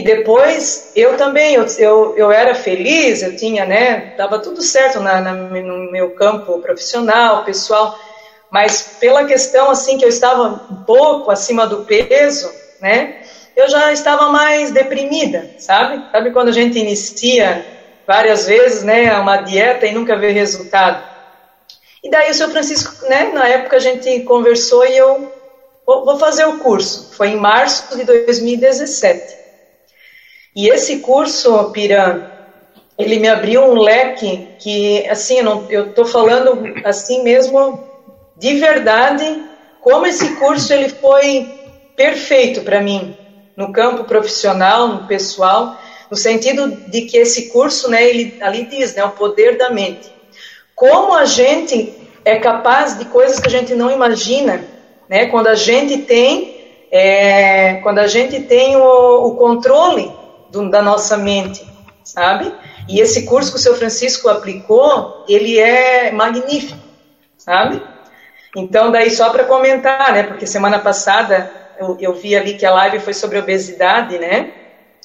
que 0.00 0.02
depois 0.02 0.90
eu 0.95 1.16
também, 1.16 1.54
eu, 1.54 1.66
eu, 1.76 2.16
eu 2.16 2.33
era 2.33 2.54
feliz, 2.54 3.23
eu 3.23 3.37
tinha, 3.37 3.66
né, 3.66 4.07
estava 4.09 4.40
tudo 4.40 4.62
certo 4.62 4.99
na, 4.99 5.21
na, 5.21 5.35
no 5.35 5.90
meu 5.90 6.11
campo 6.11 6.59
profissional, 6.59 7.45
pessoal, 7.45 7.95
mas 8.50 8.95
pela 8.99 9.25
questão, 9.25 9.71
assim, 9.71 9.99
que 9.99 10.04
eu 10.04 10.09
estava 10.09 10.64
um 10.71 10.76
pouco 10.87 11.30
acima 11.30 11.66
do 11.66 11.85
peso, 11.85 12.50
né, 12.80 13.14
eu 13.54 13.69
já 13.69 13.92
estava 13.92 14.30
mais 14.30 14.71
deprimida, 14.73 15.50
sabe? 15.54 16.02
Sabe 16.11 16.30
quando 16.30 16.49
a 16.49 16.52
gente 16.52 16.78
inicia 16.78 17.66
várias 18.07 18.47
vezes, 18.47 18.83
né, 18.83 19.14
uma 19.19 19.37
dieta 19.37 19.87
e 19.87 19.92
nunca 19.92 20.16
vê 20.16 20.30
resultado. 20.30 21.04
E 22.02 22.09
daí 22.09 22.30
o 22.30 22.35
senhor 22.35 22.50
Francisco, 22.50 22.95
né, 23.07 23.25
na 23.35 23.47
época 23.47 23.76
a 23.76 23.80
gente 23.80 24.23
conversou 24.23 24.87
e 24.87 24.97
eu 24.97 25.30
vou 25.85 26.16
fazer 26.16 26.47
o 26.47 26.59
curso. 26.59 27.07
Foi 27.11 27.28
em 27.28 27.37
março 27.37 27.83
de 27.95 28.04
2017. 28.04 29.39
E 30.54 30.69
esse 30.69 30.99
curso, 30.99 31.71
Piran, 31.71 32.25
ele 32.99 33.19
me 33.19 33.28
abriu 33.28 33.62
um 33.62 33.75
leque 33.75 34.49
que, 34.59 35.07
assim, 35.09 35.38
eu 35.69 35.88
estou 35.88 36.04
falando 36.04 36.62
assim 36.85 37.23
mesmo, 37.23 37.83
de 38.37 38.54
verdade, 38.54 39.25
como 39.80 40.07
esse 40.07 40.35
curso 40.37 40.73
ele 40.73 40.88
foi 40.88 41.47
perfeito 41.97 42.62
para 42.62 42.80
mim, 42.80 43.16
no 43.57 43.73
campo 43.73 44.04
profissional, 44.04 44.88
no 44.88 45.07
pessoal, 45.07 45.76
no 46.11 46.16
sentido 46.16 46.83
de 46.88 47.02
que 47.02 47.16
esse 47.16 47.49
curso, 47.49 47.88
né, 47.88 48.04
ele 48.07 48.37
ali 48.40 48.66
diz, 48.66 48.95
né, 48.95 49.04
o 49.04 49.11
poder 49.11 49.57
da 49.57 49.71
mente. 49.71 50.12
Como 50.75 51.14
a 51.14 51.25
gente 51.25 51.95
é 52.25 52.37
capaz 52.37 52.99
de 52.99 53.04
coisas 53.04 53.38
que 53.38 53.47
a 53.47 53.50
gente 53.50 53.75
não 53.75 53.90
imagina, 53.90 54.66
né, 55.09 55.26
quando 55.26 55.47
a 55.47 55.54
gente 55.54 55.99
tem, 55.99 56.57
é, 56.90 57.75
quando 57.83 57.99
a 57.99 58.07
gente 58.09 58.40
tem 58.40 58.76
o, 58.76 59.26
o 59.26 59.37
controle 59.37 60.20
do, 60.50 60.69
da 60.71 60.83
nossa 60.83 61.16
mente, 61.16 61.66
sabe? 62.04 62.52
E 62.88 63.00
esse 63.00 63.25
curso 63.25 63.52
que 63.52 63.59
o 63.59 63.61
seu 63.61 63.76
Francisco 63.76 64.28
aplicou, 64.28 65.25
ele 65.28 65.59
é 65.59 66.11
magnífico, 66.11 66.78
sabe? 67.37 67.83
Então, 68.57 68.90
daí 68.90 69.11
só 69.11 69.30
para 69.30 69.45
comentar, 69.45 70.12
né? 70.12 70.25
Porque 70.25 70.47
semana 70.47 70.78
passada 70.78 71.50
eu, 71.78 71.97
eu, 72.00 72.14
vi 72.14 72.37
ali 72.37 72.54
que 72.54 72.66
a 72.66 72.73
live 72.73 72.99
foi 72.99 73.14
sobre 73.14 73.38
obesidade, 73.38 74.19
né? 74.19 74.52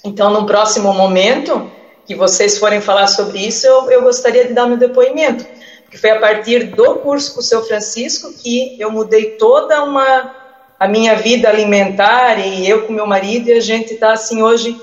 Então, 0.04 0.32
no 0.32 0.46
próximo 0.46 0.94
momento 0.94 1.72
que 2.06 2.16
vocês 2.16 2.58
forem 2.58 2.82
falar 2.82 3.08
sobre 3.08 3.40
isso, 3.40 3.66
eu, 3.68 3.90
eu 3.92 4.02
gostaria 4.02 4.46
de 4.46 4.54
dar 4.54 4.68
meu 4.68 4.78
depoimento. 4.78 5.46
Porque 5.84 5.98
foi 5.98 6.12
a 6.12 6.20
partir 6.20 6.66
do 6.76 6.96
curso 6.96 7.34
com 7.34 7.40
o 7.40 7.44
seu 7.44 7.64
Francisco 7.64 8.34
que 8.34 8.76
eu 8.80 8.92
mudei 8.92 9.32
toda 9.32 9.84
uma 9.84 10.44
a 10.78 10.90
minha 10.90 11.16
vida 11.16 11.48
alimentar 11.48 12.38
e 12.38 12.68
eu 12.70 12.86
com 12.86 12.92
meu 12.92 13.08
marido 13.08 13.48
e 13.48 13.54
a 13.54 13.62
gente 13.62 13.94
está 13.94 14.12
assim 14.12 14.42
hoje 14.42 14.80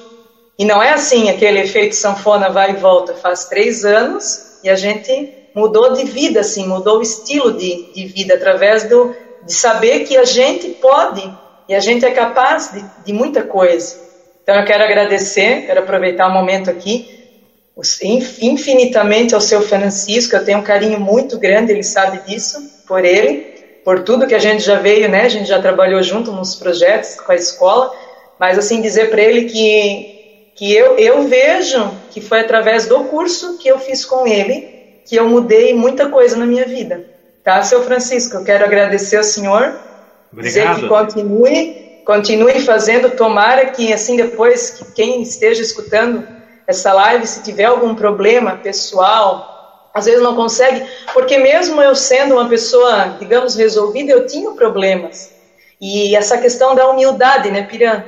e 0.59 0.65
não 0.65 0.83
é 0.83 0.91
assim 0.91 1.29
aquele 1.29 1.61
efeito 1.61 1.95
sanfona 1.95 2.51
vai 2.51 2.73
e 2.73 2.77
volta. 2.77 3.15
Faz 3.15 3.47
três 3.47 3.85
anos 3.85 4.43
e 4.63 4.69
a 4.69 4.77
gente 4.77 5.33
mudou 5.55 5.93
de 5.93 6.05
vida, 6.05 6.41
assim, 6.41 6.67
mudou 6.67 6.99
o 6.99 7.03
estilo 7.03 7.53
de, 7.53 7.87
de 7.93 8.07
vida 8.07 8.35
através 8.35 8.89
do, 8.89 9.15
de 9.43 9.53
saber 9.53 10.01
que 10.01 10.17
a 10.17 10.25
gente 10.25 10.69
pode 10.71 11.37
e 11.69 11.75
a 11.75 11.81
gente 11.81 12.05
é 12.05 12.11
capaz 12.11 12.71
de, 12.71 12.85
de 13.05 13.13
muita 13.13 13.43
coisa. 13.43 13.97
Então 14.43 14.57
eu 14.57 14.65
quero 14.65 14.83
agradecer, 14.83 15.67
quero 15.67 15.81
aproveitar 15.81 16.27
o 16.27 16.31
um 16.31 16.35
momento 16.35 16.71
aqui 16.71 17.07
infinitamente 18.43 19.35
ao 19.35 19.41
seu 19.41 19.63
Francisco, 19.63 20.37
eu 20.37 20.45
tenho 20.45 20.59
um 20.59 20.63
carinho 20.63 21.01
muito 21.01 21.39
grande, 21.39 21.73
ele 21.73 21.83
sabe 21.83 22.21
disso, 22.27 22.59
por 22.87 23.05
ele, 23.05 23.47
por 23.85 24.05
tudo 24.05 24.27
que 24.27 24.35
a 24.35 24.39
gente 24.39 24.63
já 24.63 24.79
veio, 24.79 25.09
né? 25.09 25.23
A 25.23 25.29
gente 25.29 25.49
já 25.49 25.61
trabalhou 25.61 26.03
junto 26.03 26.31
nos 26.33 26.55
projetos 26.55 27.15
com 27.15 27.33
a 27.33 27.35
escola, 27.37 27.91
mas 28.39 28.59
assim 28.59 28.81
dizer 28.83 29.11
para 29.11 29.23
ele 29.23 29.45
que 29.47 30.12
que 30.63 30.73
eu, 30.73 30.97
eu 30.97 31.27
vejo 31.27 31.99
que 32.09 32.21
foi 32.21 32.39
através 32.39 32.87
do 32.87 33.03
curso 33.07 33.59
que 33.59 33.67
eu 33.67 33.81
fiz 33.81 34.05
com 34.05 34.25
ele 34.29 34.71
que 35.05 35.17
eu 35.17 35.29
mudei 35.29 35.75
muita 35.75 36.09
coisa 36.09 36.37
na 36.37 36.47
minha 36.47 36.65
vida. 36.65 37.05
Tá, 37.43 37.61
seu 37.65 37.83
Francisco? 37.83 38.37
Eu 38.37 38.45
quero 38.45 38.65
agradecer 38.65 39.17
ao 39.17 39.25
senhor. 39.25 39.81
Obrigado. 40.33 40.77
Dizer 40.77 40.81
que 40.81 40.87
continue, 40.87 41.77
continue 42.05 42.61
fazendo. 42.61 43.11
Tomara 43.11 43.73
que, 43.73 43.93
assim, 43.93 44.15
depois, 44.15 44.71
que 44.71 44.85
quem 44.93 45.21
esteja 45.21 45.61
escutando 45.61 46.29
essa 46.65 46.93
live, 46.93 47.27
se 47.27 47.43
tiver 47.43 47.65
algum 47.65 47.93
problema 47.97 48.55
pessoal, 48.55 49.49
às 49.93 50.05
vezes 50.05 50.23
não 50.23 50.37
consegue, 50.37 50.87
porque 51.13 51.39
mesmo 51.39 51.83
eu 51.83 51.97
sendo 51.97 52.35
uma 52.35 52.49
pessoa, 52.49 53.17
digamos, 53.19 53.57
resolvida, 53.57 54.13
eu 54.13 54.27
tinha 54.27 54.53
problemas. 54.53 55.33
E 55.81 56.15
essa 56.15 56.39
questão 56.39 56.73
da 56.73 56.89
humildade, 56.89 57.51
né, 57.51 57.65
Piran? 57.65 58.05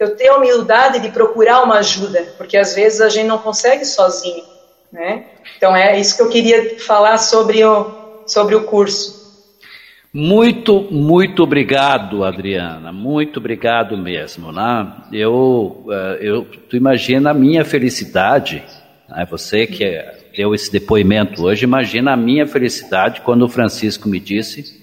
Eu 0.00 0.16
tenho 0.16 0.32
a 0.32 0.38
humildade 0.38 0.98
de 0.98 1.10
procurar 1.10 1.62
uma 1.62 1.76
ajuda, 1.76 2.32
porque 2.38 2.56
às 2.56 2.74
vezes 2.74 3.02
a 3.02 3.10
gente 3.10 3.26
não 3.26 3.36
consegue 3.36 3.84
sozinho. 3.84 4.42
Né? 4.90 5.26
Então 5.58 5.76
é 5.76 6.00
isso 6.00 6.16
que 6.16 6.22
eu 6.22 6.30
queria 6.30 6.78
falar 6.80 7.18
sobre 7.18 7.62
o, 7.62 8.22
sobre 8.26 8.54
o 8.54 8.64
curso. 8.64 9.20
Muito, 10.12 10.88
muito 10.90 11.42
obrigado, 11.42 12.24
Adriana. 12.24 12.90
Muito 12.90 13.38
obrigado 13.38 13.96
mesmo. 13.96 14.50
Né? 14.50 14.90
Eu, 15.12 15.86
eh, 15.90 16.18
eu, 16.22 16.44
tu 16.44 16.76
imagina 16.76 17.30
a 17.30 17.34
minha 17.34 17.62
felicidade, 17.62 18.64
né? 19.06 19.28
você 19.30 19.66
que 19.66 20.02
deu 20.34 20.54
esse 20.54 20.72
depoimento 20.72 21.44
hoje, 21.44 21.64
imagina 21.64 22.14
a 22.14 22.16
minha 22.16 22.46
felicidade 22.46 23.20
quando 23.20 23.42
o 23.42 23.48
Francisco 23.48 24.08
me 24.08 24.18
disse 24.18 24.80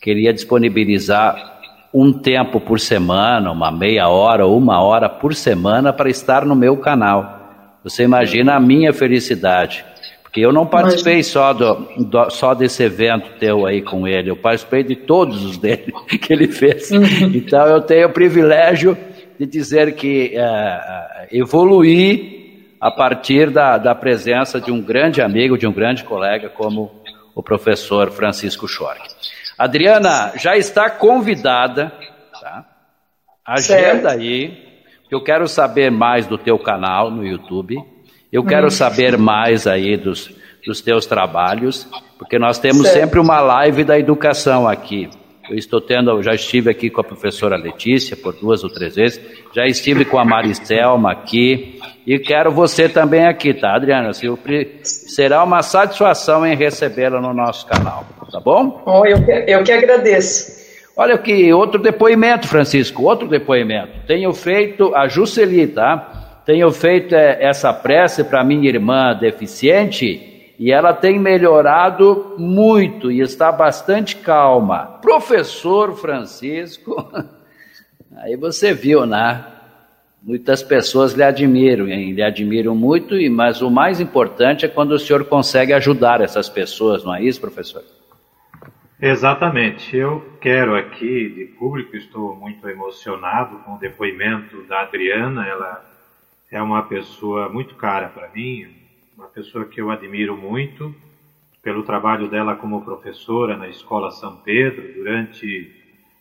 que 0.00 0.08
ele 0.08 0.22
ia 0.22 0.32
disponibilizar 0.32 1.59
um 1.92 2.12
tempo 2.12 2.60
por 2.60 2.78
semana, 2.78 3.50
uma 3.50 3.70
meia 3.70 4.08
hora 4.08 4.46
ou 4.46 4.56
uma 4.56 4.82
hora 4.82 5.08
por 5.08 5.34
semana 5.34 5.92
para 5.92 6.08
estar 6.08 6.44
no 6.44 6.54
meu 6.54 6.76
canal. 6.76 7.78
Você 7.82 8.04
imagina 8.04 8.54
a 8.54 8.60
minha 8.60 8.92
felicidade. 8.92 9.84
Porque 10.22 10.40
eu 10.40 10.52
não 10.52 10.64
participei 10.64 11.24
só, 11.24 11.52
do, 11.52 11.88
do, 12.04 12.30
só 12.30 12.54
desse 12.54 12.84
evento 12.84 13.30
teu 13.40 13.66
aí 13.66 13.82
com 13.82 14.06
ele, 14.06 14.30
eu 14.30 14.36
participei 14.36 14.84
de 14.84 14.94
todos 14.94 15.44
os 15.44 15.58
dele 15.58 15.92
que 16.22 16.32
ele 16.32 16.46
fez. 16.46 16.88
Uhum. 16.92 17.32
Então 17.34 17.66
eu 17.66 17.80
tenho 17.80 18.06
o 18.06 18.12
privilégio 18.12 18.96
de 19.36 19.44
dizer 19.44 19.96
que 19.96 20.32
é, 20.36 21.28
evoluí 21.32 22.74
a 22.80 22.92
partir 22.92 23.50
da, 23.50 23.76
da 23.76 23.92
presença 23.92 24.60
de 24.60 24.70
um 24.70 24.80
grande 24.80 25.20
amigo, 25.20 25.58
de 25.58 25.66
um 25.66 25.72
grande 25.72 26.04
colega 26.04 26.48
como 26.48 26.92
o 27.34 27.42
professor 27.42 28.10
Francisco 28.12 28.68
Schork. 28.68 29.02
Adriana, 29.60 30.32
já 30.36 30.56
está 30.56 30.88
convidada, 30.88 31.92
tá? 32.40 32.64
Agenda 33.46 33.68
certo. 33.68 34.06
aí 34.08 34.80
eu 35.10 35.22
quero 35.22 35.46
saber 35.46 35.90
mais 35.90 36.26
do 36.26 36.38
teu 36.38 36.58
canal 36.58 37.10
no 37.10 37.26
YouTube. 37.26 37.76
Eu 38.32 38.42
quero 38.42 38.68
hum. 38.68 38.70
saber 38.70 39.18
mais 39.18 39.66
aí 39.66 39.98
dos, 39.98 40.34
dos 40.64 40.80
teus 40.80 41.04
trabalhos, 41.04 41.86
porque 42.18 42.38
nós 42.38 42.58
temos 42.58 42.84
certo. 42.84 43.00
sempre 43.00 43.20
uma 43.20 43.38
live 43.42 43.84
da 43.84 43.98
educação 43.98 44.66
aqui. 44.66 45.10
Eu 45.50 45.56
estou 45.56 45.80
tendo, 45.80 46.22
já 46.22 46.32
estive 46.32 46.70
aqui 46.70 46.88
com 46.88 47.00
a 47.00 47.04
professora 47.04 47.56
Letícia 47.56 48.16
por 48.16 48.32
duas 48.34 48.62
ou 48.62 48.70
três 48.70 48.94
vezes, 48.94 49.20
já 49.52 49.66
estive 49.66 50.04
com 50.04 50.16
a 50.16 50.24
Maricelma 50.24 51.10
aqui 51.10 51.80
e 52.06 52.20
quero 52.20 52.52
você 52.52 52.88
também 52.88 53.26
aqui, 53.26 53.52
tá, 53.52 53.74
Adriana? 53.74 54.12
Será 54.84 55.42
uma 55.42 55.60
satisfação 55.62 56.46
em 56.46 56.54
recebê-la 56.54 57.20
no 57.20 57.34
nosso 57.34 57.66
canal, 57.66 58.04
tá 58.30 58.38
bom? 58.38 58.80
Oh, 58.86 59.04
eu, 59.04 59.24
que, 59.24 59.44
eu 59.48 59.64
que 59.64 59.72
agradeço. 59.72 60.60
Olha 60.96 61.16
aqui, 61.16 61.52
outro 61.52 61.82
depoimento, 61.82 62.46
Francisco, 62.46 63.02
outro 63.02 63.26
depoimento. 63.26 64.06
Tenho 64.06 64.32
feito, 64.32 64.94
a 64.94 65.08
Juceli, 65.08 65.66
tá? 65.66 66.42
Tenho 66.46 66.70
feito 66.70 67.12
é, 67.12 67.38
essa 67.40 67.72
prece 67.72 68.22
para 68.22 68.44
minha 68.44 68.68
irmã 68.68 69.18
deficiente 69.18 70.29
e 70.60 70.70
ela 70.70 70.92
tem 70.92 71.18
melhorado 71.18 72.34
muito 72.36 73.10
e 73.10 73.22
está 73.22 73.50
bastante 73.50 74.16
calma. 74.16 74.98
Professor 75.00 75.96
Francisco, 75.96 77.10
aí 78.18 78.36
você 78.36 78.74
viu, 78.74 79.06
né? 79.06 79.42
Muitas 80.22 80.62
pessoas 80.62 81.14
lhe 81.14 81.22
admiram, 81.22 81.88
hein? 81.88 82.12
lhe 82.12 82.22
admiram 82.22 82.74
muito, 82.74 83.14
mas 83.30 83.62
o 83.62 83.70
mais 83.70 84.02
importante 84.02 84.66
é 84.66 84.68
quando 84.68 84.92
o 84.92 84.98
senhor 84.98 85.24
consegue 85.24 85.72
ajudar 85.72 86.20
essas 86.20 86.50
pessoas, 86.50 87.02
não 87.02 87.14
é 87.14 87.22
isso, 87.22 87.40
professor? 87.40 87.82
Exatamente. 89.00 89.96
Eu 89.96 90.22
quero 90.42 90.76
aqui, 90.76 91.30
de 91.30 91.46
público, 91.58 91.96
estou 91.96 92.36
muito 92.36 92.68
emocionado 92.68 93.56
com 93.60 93.76
o 93.76 93.78
depoimento 93.78 94.62
da 94.64 94.82
Adriana. 94.82 95.46
Ela 95.46 95.82
é 96.52 96.60
uma 96.60 96.82
pessoa 96.82 97.48
muito 97.48 97.74
cara 97.76 98.08
para 98.08 98.28
mim, 98.28 98.79
uma 99.20 99.28
pessoa 99.28 99.66
que 99.66 99.78
eu 99.78 99.90
admiro 99.90 100.34
muito 100.34 100.94
pelo 101.62 101.82
trabalho 101.82 102.26
dela 102.26 102.56
como 102.56 102.82
professora 102.82 103.54
na 103.54 103.68
Escola 103.68 104.10
São 104.10 104.36
Pedro. 104.36 104.94
Durante 104.94 105.70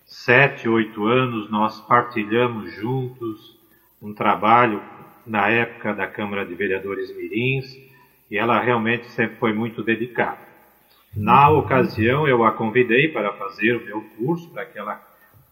sete, 0.05 0.67
oito 0.67 1.05
anos, 1.05 1.49
nós 1.49 1.79
partilhamos 1.79 2.73
juntos 2.73 3.57
um 4.01 4.13
trabalho 4.13 4.83
na 5.25 5.47
época 5.47 5.93
da 5.93 6.07
Câmara 6.07 6.45
de 6.45 6.53
Vereadores 6.53 7.15
Mirins 7.15 7.73
e 8.29 8.37
ela 8.37 8.59
realmente 8.59 9.05
sempre 9.11 9.37
foi 9.37 9.53
muito 9.53 9.81
dedicada. 9.81 10.49
Na 11.15 11.49
ocasião, 11.49 12.27
eu 12.27 12.43
a 12.43 12.51
convidei 12.51 13.07
para 13.07 13.31
fazer 13.31 13.77
o 13.77 13.85
meu 13.85 14.01
curso, 14.17 14.49
para 14.49 14.65
que 14.65 14.77
ela 14.77 15.01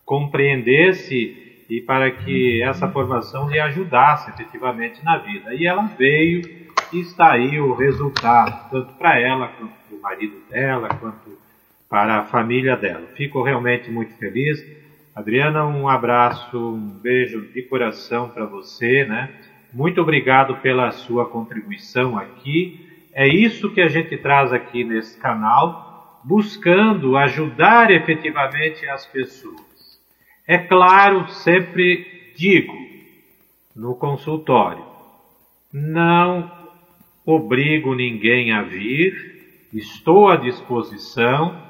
compreendesse 0.03 1.63
e 1.69 1.79
para 1.79 2.11
que 2.11 2.61
essa 2.61 2.89
formação 2.89 3.49
lhe 3.49 3.57
ajudasse 3.57 4.31
efetivamente 4.31 5.01
na 5.05 5.17
vida. 5.17 5.53
E 5.53 5.65
ela 5.65 5.83
veio 5.83 6.66
está 6.93 7.33
aí 7.33 7.59
o 7.59 7.73
resultado, 7.73 8.69
tanto 8.69 8.93
para 8.93 9.19
ela, 9.19 9.47
quanto 9.47 9.73
para 9.87 9.97
o 9.97 10.01
marido 10.01 10.41
dela, 10.49 10.89
quanto 10.99 11.37
para 11.89 12.19
a 12.19 12.23
família 12.25 12.75
dela. 12.75 13.07
Fico 13.15 13.41
realmente 13.41 13.89
muito 13.91 14.13
feliz. 14.15 14.63
Adriana, 15.15 15.65
um 15.65 15.87
abraço, 15.87 16.57
um 16.57 16.87
beijo 16.87 17.41
de 17.53 17.61
coração 17.63 18.29
para 18.29 18.45
você, 18.45 19.05
né? 19.05 19.29
Muito 19.73 20.01
obrigado 20.01 20.57
pela 20.57 20.91
sua 20.91 21.25
contribuição 21.25 22.17
aqui 22.17 22.87
é 23.19 23.27
isso 23.27 23.71
que 23.71 23.81
a 23.81 23.87
gente 23.87 24.15
traz 24.15 24.53
aqui 24.53 24.83
nesse 24.83 25.17
canal, 25.17 26.21
buscando 26.23 27.17
ajudar 27.17 27.89
efetivamente 27.89 28.87
as 28.87 29.07
pessoas. 29.07 29.99
É 30.47 30.59
claro, 30.59 31.27
sempre 31.27 32.31
digo 32.37 32.77
no 33.75 33.95
consultório, 33.95 34.85
não 35.73 36.47
obrigo 37.27 37.93
ninguém 37.93 38.53
a 38.53 38.61
vir, 38.61 39.67
estou 39.73 40.29
à 40.29 40.37
disposição, 40.37 41.61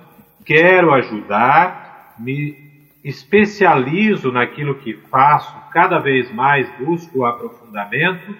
quero 0.45 0.93
ajudar, 0.93 2.15
me 2.19 2.55
especializo 3.03 4.31
naquilo 4.31 4.75
que 4.75 4.93
faço, 4.93 5.57
cada 5.71 5.97
vez 5.97 6.31
mais 6.31 6.69
busco 6.77 7.19
o 7.19 7.25
aprofundamento 7.25 8.35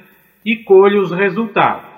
e 0.45 0.57
colho 0.57 1.01
os 1.01 1.12
resultados. 1.12 1.89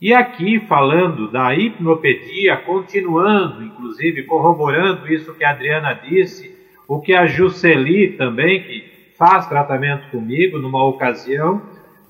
E 0.00 0.14
aqui, 0.14 0.58
falando 0.60 1.30
da 1.30 1.54
hipnopedia, 1.54 2.56
continuando, 2.56 3.62
inclusive, 3.62 4.22
corroborando 4.22 5.12
isso 5.12 5.34
que 5.34 5.44
a 5.44 5.50
Adriana 5.50 5.92
disse, 5.92 6.50
o 6.88 6.98
que 6.98 7.12
a 7.12 7.26
Jusceli 7.26 8.12
também, 8.12 8.62
que 8.62 9.12
faz 9.18 9.46
tratamento 9.46 10.10
comigo, 10.10 10.58
numa 10.58 10.82
ocasião, 10.82 11.60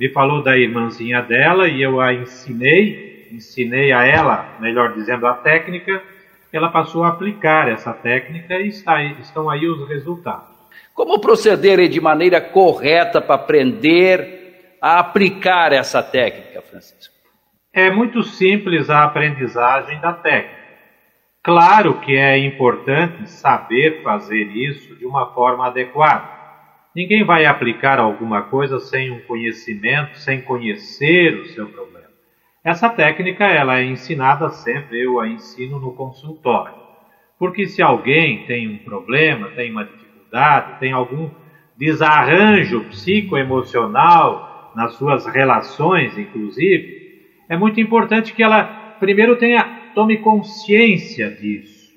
me 0.00 0.08
falou 0.08 0.42
da 0.42 0.56
irmãzinha 0.56 1.20
dela 1.20 1.68
e 1.68 1.82
eu 1.82 2.00
a 2.00 2.14
ensinei, 2.14 3.28
ensinei 3.30 3.92
a 3.92 4.02
ela, 4.02 4.56
melhor 4.58 4.94
dizendo, 4.94 5.26
a 5.26 5.34
técnica, 5.34 6.02
ela 6.50 6.70
passou 6.70 7.04
a 7.04 7.08
aplicar 7.08 7.68
essa 7.68 7.92
técnica 7.92 8.54
e 8.54 8.68
está, 8.68 9.04
estão 9.04 9.50
aí 9.50 9.68
os 9.68 9.86
resultados. 9.86 10.48
Como 10.94 11.20
proceder 11.20 11.86
de 11.86 12.00
maneira 12.00 12.40
correta 12.40 13.20
para 13.20 13.34
aprender 13.34 14.78
a 14.80 15.00
aplicar 15.00 15.70
essa 15.74 16.02
técnica, 16.02 16.62
Francisco? 16.62 17.14
É 17.70 17.90
muito 17.90 18.22
simples 18.22 18.88
a 18.88 19.04
aprendizagem 19.04 20.00
da 20.00 20.14
técnica. 20.14 20.60
Claro 21.42 22.00
que 22.00 22.16
é 22.16 22.38
importante 22.38 23.28
saber 23.28 24.02
fazer 24.02 24.44
isso 24.44 24.96
de 24.96 25.04
uma 25.04 25.26
forma 25.34 25.66
adequada. 25.66 26.39
Ninguém 26.94 27.24
vai 27.24 27.46
aplicar 27.46 28.00
alguma 28.00 28.42
coisa 28.42 28.80
sem 28.80 29.10
um 29.12 29.20
conhecimento, 29.20 30.18
sem 30.18 30.40
conhecer 30.40 31.34
o 31.36 31.46
seu 31.46 31.68
problema. 31.68 32.08
Essa 32.64 32.88
técnica 32.88 33.44
ela 33.44 33.78
é 33.78 33.84
ensinada 33.84 34.50
sempre, 34.50 35.00
eu 35.00 35.20
a 35.20 35.28
ensino 35.28 35.78
no 35.78 35.94
consultório. 35.94 36.74
Porque 37.38 37.66
se 37.66 37.80
alguém 37.80 38.44
tem 38.44 38.68
um 38.68 38.78
problema, 38.78 39.48
tem 39.50 39.70
uma 39.70 39.84
dificuldade, 39.84 40.80
tem 40.80 40.92
algum 40.92 41.30
desarranjo 41.76 42.84
psicoemocional 42.84 44.72
nas 44.74 44.94
suas 44.94 45.26
relações, 45.26 46.18
inclusive, 46.18 47.00
é 47.48 47.56
muito 47.56 47.80
importante 47.80 48.34
que 48.34 48.42
ela 48.42 48.64
primeiro 48.98 49.36
tenha 49.36 49.64
tome 49.94 50.18
consciência 50.18 51.30
disso. 51.30 51.90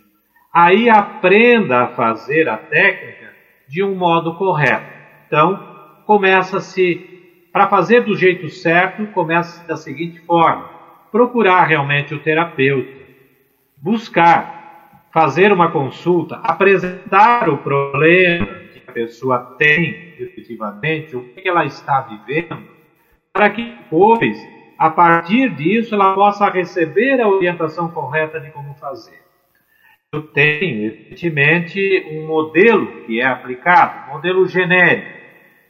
Aí 0.54 0.90
aprenda 0.90 1.82
a 1.82 1.88
fazer 1.90 2.48
a 2.48 2.58
técnica 2.58 3.23
de 3.68 3.84
um 3.84 3.96
modo 3.96 4.36
correto. 4.36 4.86
Então, 5.28 5.60
começa-se, 6.06 7.50
para 7.52 7.68
fazer 7.68 8.02
do 8.02 8.16
jeito 8.16 8.50
certo, 8.50 9.06
começa 9.08 9.66
da 9.68 9.76
seguinte 9.76 10.20
forma: 10.22 10.70
procurar 11.12 11.64
realmente 11.64 12.14
o 12.14 12.20
terapeuta, 12.20 13.02
buscar, 13.78 15.08
fazer 15.12 15.52
uma 15.52 15.72
consulta, 15.72 16.36
apresentar 16.44 17.50
o 17.50 17.58
problema 17.58 18.46
que 18.74 18.82
a 18.88 18.92
pessoa 18.92 19.40
tem 19.58 20.14
efetivamente, 20.20 21.16
o 21.16 21.34
que 21.34 21.48
ela 21.48 21.66
está 21.66 22.02
vivendo, 22.02 22.64
para 23.32 23.50
que 23.50 23.64
depois, 23.64 24.38
a 24.78 24.90
partir 24.90 25.50
disso, 25.56 25.96
ela 25.96 26.14
possa 26.14 26.50
receber 26.50 27.22
a 27.22 27.28
orientação 27.28 27.90
correta 27.90 28.40
de 28.40 28.52
como 28.52 28.74
fazer 28.76 29.23
tenho, 30.22 30.86
evidentemente, 30.86 32.06
um 32.12 32.28
modelo 32.28 33.06
que 33.06 33.20
é 33.20 33.26
aplicado, 33.26 34.10
um 34.10 34.14
modelo 34.14 34.48
genérico. 34.48 35.12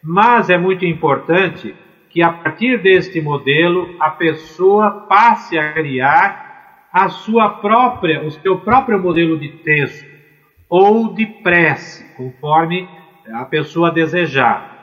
Mas 0.04 0.50
é 0.50 0.58
muito 0.58 0.86
importante 0.86 1.74
que, 2.10 2.22
a 2.22 2.32
partir 2.32 2.82
deste 2.82 3.22
modelo, 3.22 3.96
a 4.00 4.10
pessoa 4.10 5.08
passe 5.08 5.58
a 5.58 5.74
criar 5.74 6.90
a 6.92 7.10
sua 7.10 7.50
própria, 7.50 8.24
o 8.24 8.30
seu 8.30 8.60
próprio 8.60 9.00
modelo 9.00 9.40
de 9.40 9.50
texto 9.50 10.14
ou 10.70 11.14
de 11.14 11.26
prece, 11.26 12.16
conforme 12.16 12.88
a 13.34 13.46
pessoa 13.46 13.92
desejar. 13.92 14.74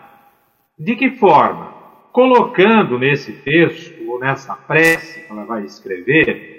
De 0.78 0.96
que 0.96 1.10
forma? 1.10 1.74
Colocando 2.12 2.98
nesse 2.98 3.32
texto 3.42 4.08
ou 4.08 4.18
nessa 4.18 4.56
prece 4.56 5.26
que 5.26 5.32
ela 5.32 5.44
vai 5.44 5.64
escrever, 5.64 6.49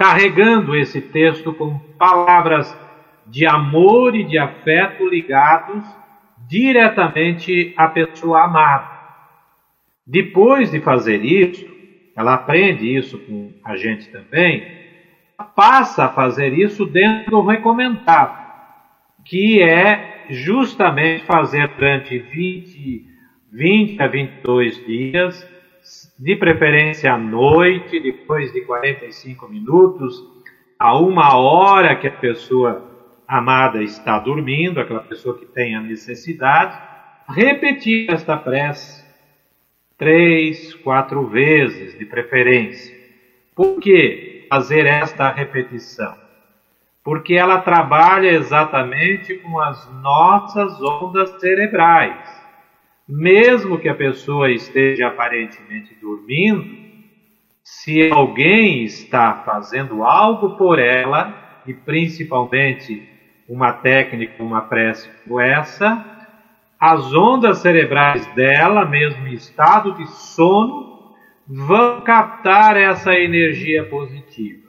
carregando 0.00 0.74
esse 0.74 0.98
texto 0.98 1.52
com 1.52 1.78
palavras 1.98 2.74
de 3.26 3.44
amor 3.44 4.16
e 4.16 4.24
de 4.24 4.38
afeto 4.38 5.06
ligados 5.06 5.84
diretamente 6.48 7.74
à 7.76 7.86
pessoa 7.86 8.44
amada. 8.44 8.88
Depois 10.06 10.70
de 10.70 10.80
fazer 10.80 11.22
isso, 11.22 11.66
ela 12.16 12.32
aprende 12.32 12.96
isso 12.96 13.18
com 13.18 13.52
a 13.62 13.76
gente 13.76 14.08
também, 14.08 14.66
passa 15.54 16.06
a 16.06 16.08
fazer 16.08 16.54
isso 16.54 16.86
dentro 16.86 17.32
do 17.32 17.42
recomendado, 17.42 18.38
que 19.22 19.62
é 19.62 20.24
justamente 20.30 21.26
fazer 21.26 21.68
durante 21.76 22.18
20, 22.18 23.04
20 23.52 24.02
a 24.02 24.06
22 24.06 24.86
dias 24.86 25.46
de 26.18 26.36
preferência 26.36 27.12
à 27.12 27.18
noite, 27.18 28.00
depois 28.00 28.52
de 28.52 28.60
45 28.62 29.48
minutos, 29.48 30.22
a 30.78 30.96
uma 30.98 31.36
hora 31.36 31.96
que 31.96 32.06
a 32.06 32.12
pessoa 32.12 32.84
amada 33.26 33.82
está 33.82 34.18
dormindo, 34.18 34.80
aquela 34.80 35.00
pessoa 35.00 35.38
que 35.38 35.46
tem 35.46 35.74
a 35.74 35.80
necessidade, 35.80 36.78
repetir 37.28 38.10
esta 38.10 38.36
prece 38.36 39.04
três, 39.96 40.74
quatro 40.76 41.26
vezes 41.26 41.98
de 41.98 42.06
preferência. 42.06 42.96
Por 43.54 43.78
que 43.78 44.46
fazer 44.48 44.86
esta 44.86 45.30
repetição? 45.30 46.14
Porque 47.04 47.34
ela 47.34 47.60
trabalha 47.60 48.28
exatamente 48.28 49.34
com 49.38 49.60
as 49.60 49.92
nossas 50.00 50.80
ondas 50.80 51.38
cerebrais 51.40 52.39
mesmo 53.10 53.78
que 53.78 53.88
a 53.88 53.94
pessoa 53.94 54.50
esteja 54.50 55.08
aparentemente 55.08 55.94
dormindo, 56.00 56.64
se 57.62 58.10
alguém 58.10 58.84
está 58.84 59.42
fazendo 59.44 60.04
algo 60.04 60.56
por 60.56 60.78
ela, 60.78 61.62
e 61.66 61.74
principalmente 61.74 63.08
uma 63.48 63.72
técnica, 63.72 64.42
uma 64.42 64.62
prece 64.62 65.08
como 65.24 65.40
essa, 65.40 66.04
as 66.78 67.12
ondas 67.12 67.58
cerebrais 67.58 68.24
dela, 68.34 68.84
mesmo 68.84 69.26
em 69.26 69.34
estado 69.34 69.92
de 69.94 70.06
sono, 70.06 71.12
vão 71.46 72.00
captar 72.02 72.76
essa 72.76 73.12
energia 73.12 73.84
positiva 73.84 74.68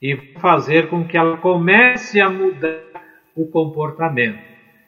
e 0.00 0.16
fazer 0.40 0.88
com 0.88 1.04
que 1.04 1.16
ela 1.16 1.36
comece 1.36 2.20
a 2.20 2.28
mudar 2.28 2.82
o 3.36 3.46
comportamento. 3.46 4.42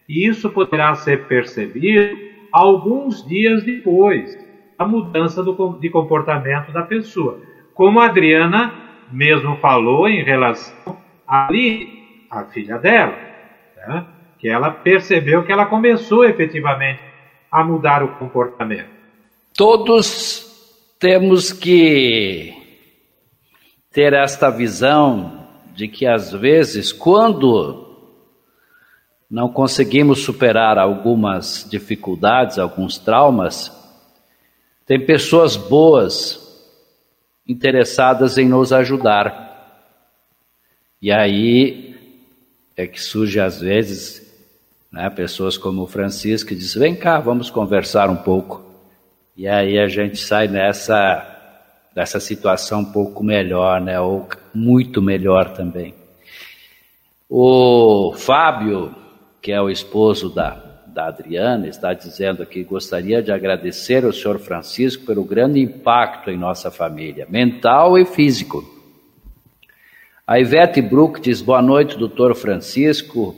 E 0.08 0.28
isso 0.28 0.50
poderá 0.50 0.94
ser 0.96 1.26
percebido 1.26 2.23
alguns 2.55 3.27
dias 3.27 3.64
depois 3.64 4.38
da 4.79 4.87
mudança 4.87 5.43
do, 5.43 5.77
de 5.81 5.90
comportamento 5.90 6.71
da 6.73 6.83
pessoa. 6.83 7.40
Como 7.75 7.99
a 7.99 8.07
Adriana 8.07 8.73
mesmo 9.11 9.57
falou 9.57 10.09
em 10.09 10.23
relação 10.23 10.97
a 11.27 11.49
Ali, 11.49 12.27
a 12.31 12.45
filha 12.45 12.79
dela, 12.79 13.17
né? 13.88 14.07
que 14.38 14.49
ela 14.49 14.71
percebeu 14.71 15.45
que 15.45 15.51
ela 15.51 15.67
começou 15.67 16.25
efetivamente 16.25 17.01
a 17.51 17.64
mudar 17.64 18.05
o 18.05 18.17
comportamento. 18.17 18.88
Todos 19.57 20.95
temos 21.01 21.53
que 21.53 22.55
ter 23.93 24.12
esta 24.12 24.49
visão 24.49 25.45
de 25.75 25.88
que 25.88 26.07
às 26.07 26.33
vezes, 26.33 26.93
quando 26.93 27.84
não 29.30 29.48
conseguimos 29.48 30.20
superar 30.22 30.78
algumas 30.78 31.66
dificuldades, 31.68 32.58
alguns 32.58 32.98
traumas, 32.98 33.72
tem 34.87 35.04
pessoas 35.04 35.56
boas 35.56 36.40
interessadas 37.46 38.38
em 38.38 38.48
nos 38.48 38.72
ajudar. 38.72 39.44
E 41.00 41.10
aí 41.10 41.96
é 42.76 42.87
que 42.87 43.00
surge 43.00 43.40
às 43.40 43.60
vezes 43.60 44.24
né, 44.92 45.08
pessoas 45.10 45.56
como 45.56 45.82
o 45.82 45.87
Francisco 45.87 46.50
que 46.50 46.54
diz: 46.54 46.74
vem 46.74 46.94
cá, 46.94 47.18
vamos 47.18 47.50
conversar 47.50 48.10
um 48.10 48.16
pouco. 48.16 48.62
E 49.37 49.48
aí 49.48 49.78
a 49.78 49.88
gente 49.88 50.18
sai 50.18 50.48
nessa 50.48 51.30
dessa 51.94 52.18
situação 52.18 52.80
um 52.80 52.84
pouco 52.84 53.22
melhor, 53.22 53.80
né, 53.80 54.00
ou 54.00 54.28
muito 54.52 55.00
melhor 55.00 55.54
também. 55.54 55.94
O 57.28 58.12
Fábio 58.16 58.94
que 59.44 59.52
é 59.52 59.61
o 59.61 59.68
esposo 59.68 60.30
da, 60.30 60.57
da 60.87 61.09
Adriana, 61.09 61.68
está 61.68 61.92
dizendo 61.92 62.46
que 62.46 62.64
gostaria 62.64 63.22
de 63.22 63.30
agradecer 63.30 64.02
ao 64.02 64.11
senhor 64.11 64.38
Francisco 64.38 65.04
pelo 65.04 65.22
grande 65.22 65.61
impacto 65.61 66.30
em 66.30 66.38
nossa 66.38 66.70
família, 66.70 67.26
mental 67.28 67.98
e 67.98 68.07
físico. 68.07 68.64
A 70.26 70.40
Ivete 70.40 70.80
Brook 70.80 71.20
diz 71.20 71.42
boa 71.42 71.61
noite, 71.61 71.98
doutor 71.98 72.35
Francisco 72.35 73.37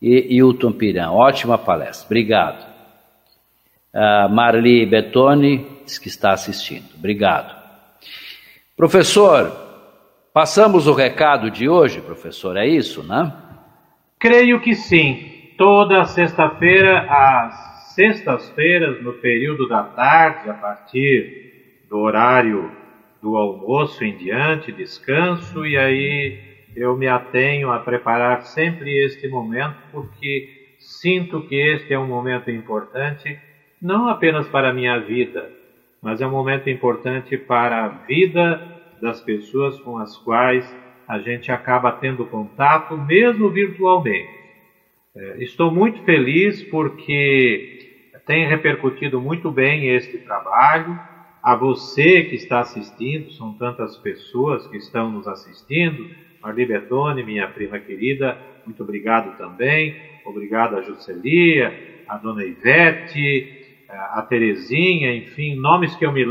e 0.00 0.36
Hilton 0.36 0.70
Piran. 0.70 1.10
Ótima 1.10 1.58
palestra, 1.58 2.06
obrigado. 2.06 2.64
A 3.92 4.28
Marli 4.28 4.86
Betoni 4.86 5.66
diz 5.84 5.98
que 5.98 6.06
está 6.06 6.30
assistindo, 6.30 6.94
obrigado. 6.96 7.60
Professor, 8.76 9.50
passamos 10.32 10.86
o 10.86 10.92
recado 10.92 11.50
de 11.50 11.68
hoje, 11.68 12.00
professor, 12.00 12.56
é 12.56 12.68
isso, 12.68 13.02
né? 13.02 13.47
Creio 14.20 14.60
que 14.60 14.74
sim. 14.74 15.54
Toda 15.56 16.04
sexta-feira, 16.04 17.06
às 17.08 17.54
sextas-feiras, 17.94 19.00
no 19.00 19.12
período 19.12 19.68
da 19.68 19.84
tarde, 19.84 20.48
a 20.50 20.54
partir 20.54 21.86
do 21.88 21.98
horário 21.98 22.68
do 23.22 23.36
almoço 23.36 24.04
em 24.04 24.16
diante, 24.16 24.72
descanso, 24.72 25.64
e 25.64 25.76
aí 25.76 26.36
eu 26.74 26.96
me 26.96 27.06
atenho 27.06 27.70
a 27.70 27.78
preparar 27.78 28.42
sempre 28.42 29.04
este 29.04 29.28
momento, 29.28 29.76
porque 29.92 30.48
sinto 30.78 31.40
que 31.40 31.54
este 31.54 31.92
é 31.94 31.98
um 31.98 32.06
momento 32.06 32.50
importante, 32.50 33.38
não 33.80 34.08
apenas 34.08 34.48
para 34.48 34.70
a 34.70 34.72
minha 34.72 34.98
vida, 34.98 35.48
mas 36.02 36.20
é 36.20 36.26
um 36.26 36.30
momento 36.30 36.68
importante 36.68 37.36
para 37.36 37.84
a 37.84 37.88
vida 37.88 38.60
das 39.00 39.20
pessoas 39.20 39.78
com 39.78 39.96
as 39.98 40.16
quais 40.18 40.64
a 41.08 41.18
gente 41.20 41.50
acaba 41.50 41.90
tendo 41.90 42.26
contato, 42.26 42.94
mesmo 42.98 43.48
virtualmente. 43.48 44.28
É, 45.16 45.42
estou 45.42 45.70
muito 45.70 46.02
feliz 46.02 46.62
porque 46.64 47.78
tem 48.26 48.46
repercutido 48.46 49.18
muito 49.18 49.50
bem 49.50 49.88
este 49.88 50.18
trabalho. 50.18 51.00
A 51.42 51.54
você 51.54 52.24
que 52.24 52.34
está 52.34 52.60
assistindo, 52.60 53.30
são 53.32 53.54
tantas 53.54 53.96
pessoas 53.96 54.66
que 54.66 54.76
estão 54.76 55.10
nos 55.10 55.26
assistindo. 55.26 56.10
Marli 56.42 56.66
Betone, 56.66 57.24
minha 57.24 57.48
prima 57.48 57.78
querida, 57.78 58.36
muito 58.66 58.82
obrigado 58.82 59.34
também. 59.38 59.96
Obrigado 60.26 60.76
a 60.76 60.82
Juscelia, 60.82 62.04
a 62.06 62.18
dona 62.18 62.44
Ivete, 62.44 63.86
a 63.88 64.20
Terezinha, 64.20 65.14
enfim, 65.16 65.54
nomes 65.54 65.96
que 65.96 66.04
eu 66.04 66.12
me 66.12 66.22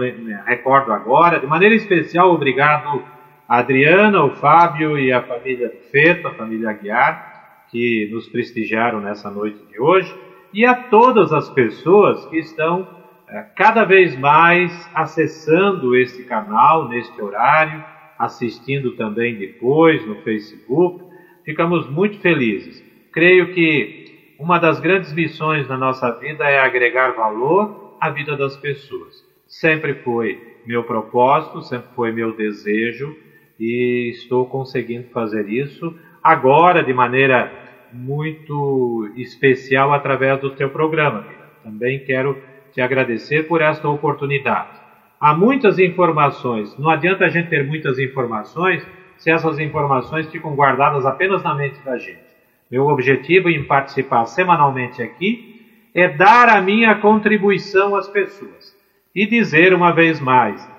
recordo 0.46 0.94
agora. 0.94 1.40
De 1.40 1.48
maneira 1.48 1.74
especial, 1.74 2.32
obrigado 2.32 3.17
a 3.48 3.60
Adriana, 3.60 4.24
o 4.26 4.32
Fábio 4.32 5.00
e 5.00 5.12
a 5.12 5.22
família 5.22 5.70
do 5.70 5.78
Feto, 5.90 6.28
a 6.28 6.34
família 6.34 6.70
Aguiar, 6.70 7.66
que 7.72 8.10
nos 8.12 8.28
prestigiaram 8.28 9.00
nessa 9.00 9.32
noite 9.32 9.58
de 9.72 9.80
hoje, 9.80 10.14
e 10.54 10.66
a 10.66 10.76
todas 10.76 11.32
as 11.32 11.50
pessoas 11.52 12.26
que 12.26 12.38
estão 12.38 12.86
é, 13.30 13.42
cada 13.56 13.86
vez 13.86 14.18
mais 14.20 14.90
acessando 14.94 15.96
este 15.96 16.24
canal 16.24 16.90
neste 16.90 17.22
horário, 17.22 17.84
assistindo 18.20 18.96
também 18.96 19.36
depois 19.36 20.06
no 20.06 20.16
Facebook. 20.24 21.06
Ficamos 21.46 21.90
muito 21.90 22.20
felizes. 22.20 22.84
Creio 23.14 23.54
que 23.54 24.36
uma 24.40 24.60
das 24.60 24.80
grandes 24.80 25.14
missões 25.14 25.68
da 25.68 25.78
nossa 25.78 26.12
vida 26.20 26.44
é 26.50 26.60
agregar 26.60 27.12
valor 27.12 27.96
à 28.02 28.10
vida 28.10 28.36
das 28.36 28.58
pessoas. 28.58 29.26
Sempre 29.48 29.94
foi 29.96 30.58
meu 30.66 30.84
propósito, 30.84 31.62
sempre 31.62 31.88
foi 31.96 32.12
meu 32.12 32.36
desejo 32.36 33.27
e 33.60 34.10
estou 34.12 34.46
conseguindo 34.46 35.08
fazer 35.10 35.48
isso 35.50 35.94
agora 36.24 36.84
de 36.84 36.94
maneira 36.94 37.52
muito 37.92 39.10
especial 39.16 39.94
através 39.94 40.40
do 40.40 40.52
teu 40.52 40.70
programa. 40.70 41.26
Também 41.64 42.00
quero 42.00 42.38
te 42.74 42.82
agradecer 42.82 43.48
por 43.48 43.62
esta 43.62 43.88
oportunidade. 43.88 44.78
Há 45.20 45.34
muitas 45.34 45.80
informações, 45.80 46.78
não 46.78 46.90
adianta 46.90 47.26
a 47.26 47.30
gente 47.30 47.50
ter 47.50 47.66
muitas 47.66 47.98
informações 47.98 48.86
se 49.18 49.32
essas 49.32 49.58
informações 49.58 50.30
ficam 50.30 50.56
guardadas 50.56 51.06
apenas 51.06 51.42
na 51.42 51.56
mente 51.56 51.80
da 51.84 51.98
gente. 51.98 52.28
Meu 52.70 52.88
objetivo 52.88 53.50
em 53.50 53.64
participar 53.64 54.26
semanalmente 54.26 55.02
aqui 55.02 55.88
é 55.96 56.08
dar 56.08 56.50
a 56.50 56.62
minha 56.62 56.94
contribuição 56.96 57.96
às 57.96 58.08
pessoas 58.08 58.76
e 59.16 59.26
dizer 59.26 59.74
uma 59.74 59.92
vez 59.92 60.20
mais, 60.20 60.70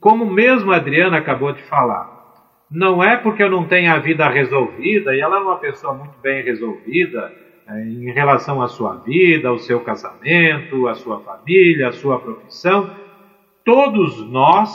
como 0.00 0.26
mesmo 0.26 0.72
a 0.72 0.76
Adriana 0.76 1.18
acabou 1.18 1.52
de 1.52 1.62
falar, 1.62 2.10
não 2.70 3.02
é 3.02 3.16
porque 3.16 3.42
eu 3.42 3.50
não 3.50 3.66
tenho 3.66 3.92
a 3.92 3.98
vida 3.98 4.28
resolvida, 4.28 5.14
e 5.14 5.20
ela 5.20 5.36
é 5.36 5.40
uma 5.40 5.58
pessoa 5.58 5.92
muito 5.92 6.14
bem 6.22 6.42
resolvida 6.42 7.32
é, 7.68 7.80
em 7.84 8.10
relação 8.12 8.62
à 8.62 8.68
sua 8.68 8.96
vida, 8.96 9.48
ao 9.48 9.58
seu 9.58 9.80
casamento, 9.80 10.88
à 10.88 10.94
sua 10.94 11.20
família, 11.20 11.88
à 11.88 11.92
sua 11.92 12.18
profissão. 12.18 12.90
Todos 13.64 14.26
nós 14.28 14.70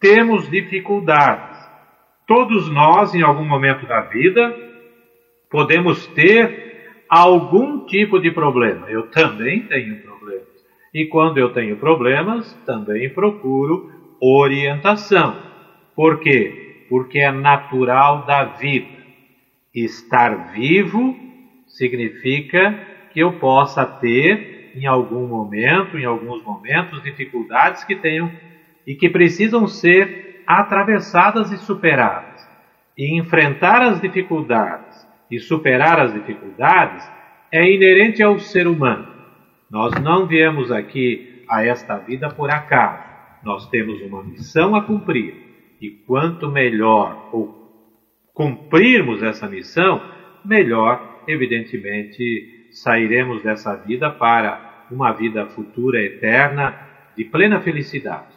temos 0.00 0.48
dificuldades. 0.48 1.58
Todos 2.26 2.70
nós, 2.70 3.14
em 3.14 3.22
algum 3.22 3.44
momento 3.44 3.86
da 3.86 4.00
vida, 4.02 4.56
podemos 5.50 6.06
ter 6.08 7.04
algum 7.08 7.84
tipo 7.86 8.18
de 8.18 8.30
problema. 8.30 8.88
Eu 8.88 9.08
também 9.08 9.60
tenho 9.66 9.96
problemas. 9.96 10.13
E 10.94 11.06
quando 11.06 11.38
eu 11.38 11.52
tenho 11.52 11.76
problemas, 11.76 12.54
também 12.64 13.12
procuro 13.12 13.90
orientação. 14.20 15.36
Por 15.96 16.20
quê? 16.20 16.86
Porque 16.88 17.18
é 17.18 17.32
natural 17.32 18.24
da 18.24 18.44
vida. 18.44 18.86
Estar 19.74 20.52
vivo 20.52 21.16
significa 21.66 22.78
que 23.12 23.18
eu 23.18 23.32
possa 23.40 23.84
ter, 23.84 24.70
em 24.76 24.86
algum 24.86 25.26
momento, 25.26 25.98
em 25.98 26.04
alguns 26.04 26.40
momentos, 26.44 27.02
dificuldades 27.02 27.82
que 27.82 27.96
tenham 27.96 28.30
e 28.86 28.94
que 28.94 29.08
precisam 29.08 29.66
ser 29.66 30.44
atravessadas 30.46 31.50
e 31.50 31.56
superadas. 31.58 32.48
E 32.96 33.18
enfrentar 33.18 33.82
as 33.82 34.00
dificuldades 34.00 35.04
e 35.28 35.40
superar 35.40 35.98
as 35.98 36.12
dificuldades 36.12 37.04
é 37.50 37.68
inerente 37.68 38.22
ao 38.22 38.38
ser 38.38 38.68
humano. 38.68 39.13
Nós 39.74 39.92
não 40.00 40.24
viemos 40.24 40.70
aqui 40.70 41.42
a 41.48 41.66
esta 41.66 41.98
vida 41.98 42.28
por 42.30 42.48
acaso. 42.48 43.02
Nós 43.42 43.68
temos 43.70 44.00
uma 44.02 44.22
missão 44.22 44.76
a 44.76 44.84
cumprir. 44.84 45.34
E 45.80 45.90
quanto 45.90 46.48
melhor 46.48 47.28
cumprirmos 48.32 49.20
essa 49.20 49.48
missão, 49.48 50.00
melhor, 50.44 51.24
evidentemente, 51.26 52.68
sairemos 52.70 53.42
dessa 53.42 53.74
vida 53.74 54.08
para 54.10 54.86
uma 54.92 55.10
vida 55.10 55.44
futura 55.46 56.00
eterna 56.00 56.78
de 57.16 57.24
plena 57.24 57.60
felicidade. 57.60 58.28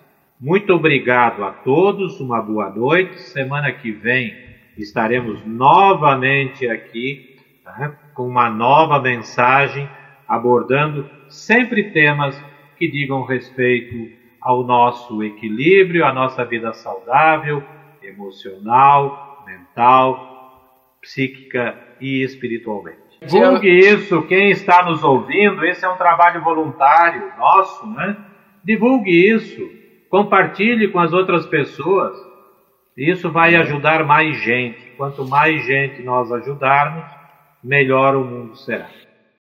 Muito 0.42 0.74
obrigado 0.74 1.44
a 1.44 1.52
todos, 1.52 2.20
uma 2.20 2.42
boa 2.42 2.72
noite. 2.72 3.16
Semana 3.22 3.72
que 3.72 3.92
vem 3.92 4.36
estaremos 4.76 5.46
novamente 5.46 6.68
aqui 6.68 7.36
tá? 7.64 7.96
com 8.16 8.28
uma 8.28 8.50
nova 8.50 9.00
mensagem, 9.00 9.88
abordando 10.28 11.10
sempre 11.30 11.92
temas 11.92 12.36
que 12.78 12.88
digam 12.88 13.24
respeito 13.24 14.12
ao 14.42 14.64
nosso 14.64 15.24
equilíbrio, 15.24 16.06
à 16.06 16.14
nossa 16.14 16.46
vida 16.46 16.74
saudável, 16.74 17.64
emocional, 18.02 19.44
mental, 19.46 20.98
psíquica 21.02 21.76
e 22.00 22.24
espiritualmente. 22.24 23.08
Divulgue 23.22 23.70
isso, 23.70 24.22
quem 24.24 24.52
está 24.52 24.84
nos 24.84 25.04
ouvindo, 25.04 25.66
esse 25.66 25.84
é 25.84 25.90
um 25.90 25.98
trabalho 25.98 26.44
voluntário 26.44 27.32
nosso, 27.38 27.88
né? 27.88 28.16
Divulgue 28.64 29.12
isso, 29.12 29.62
compartilhe 30.10 30.88
com 30.90 31.00
as 31.00 31.14
outras 31.14 31.46
pessoas. 31.46 32.16
Isso 32.96 33.32
vai 33.32 33.56
ajudar 33.56 34.04
mais 34.06 34.38
gente. 34.42 34.92
Quanto 34.98 35.28
mais 35.28 35.64
gente 35.66 36.02
nós 36.04 36.32
ajudarmos, 36.32 37.06
melhor 37.64 38.16
o 38.16 38.24
mundo 38.24 38.56
será. 38.56 38.88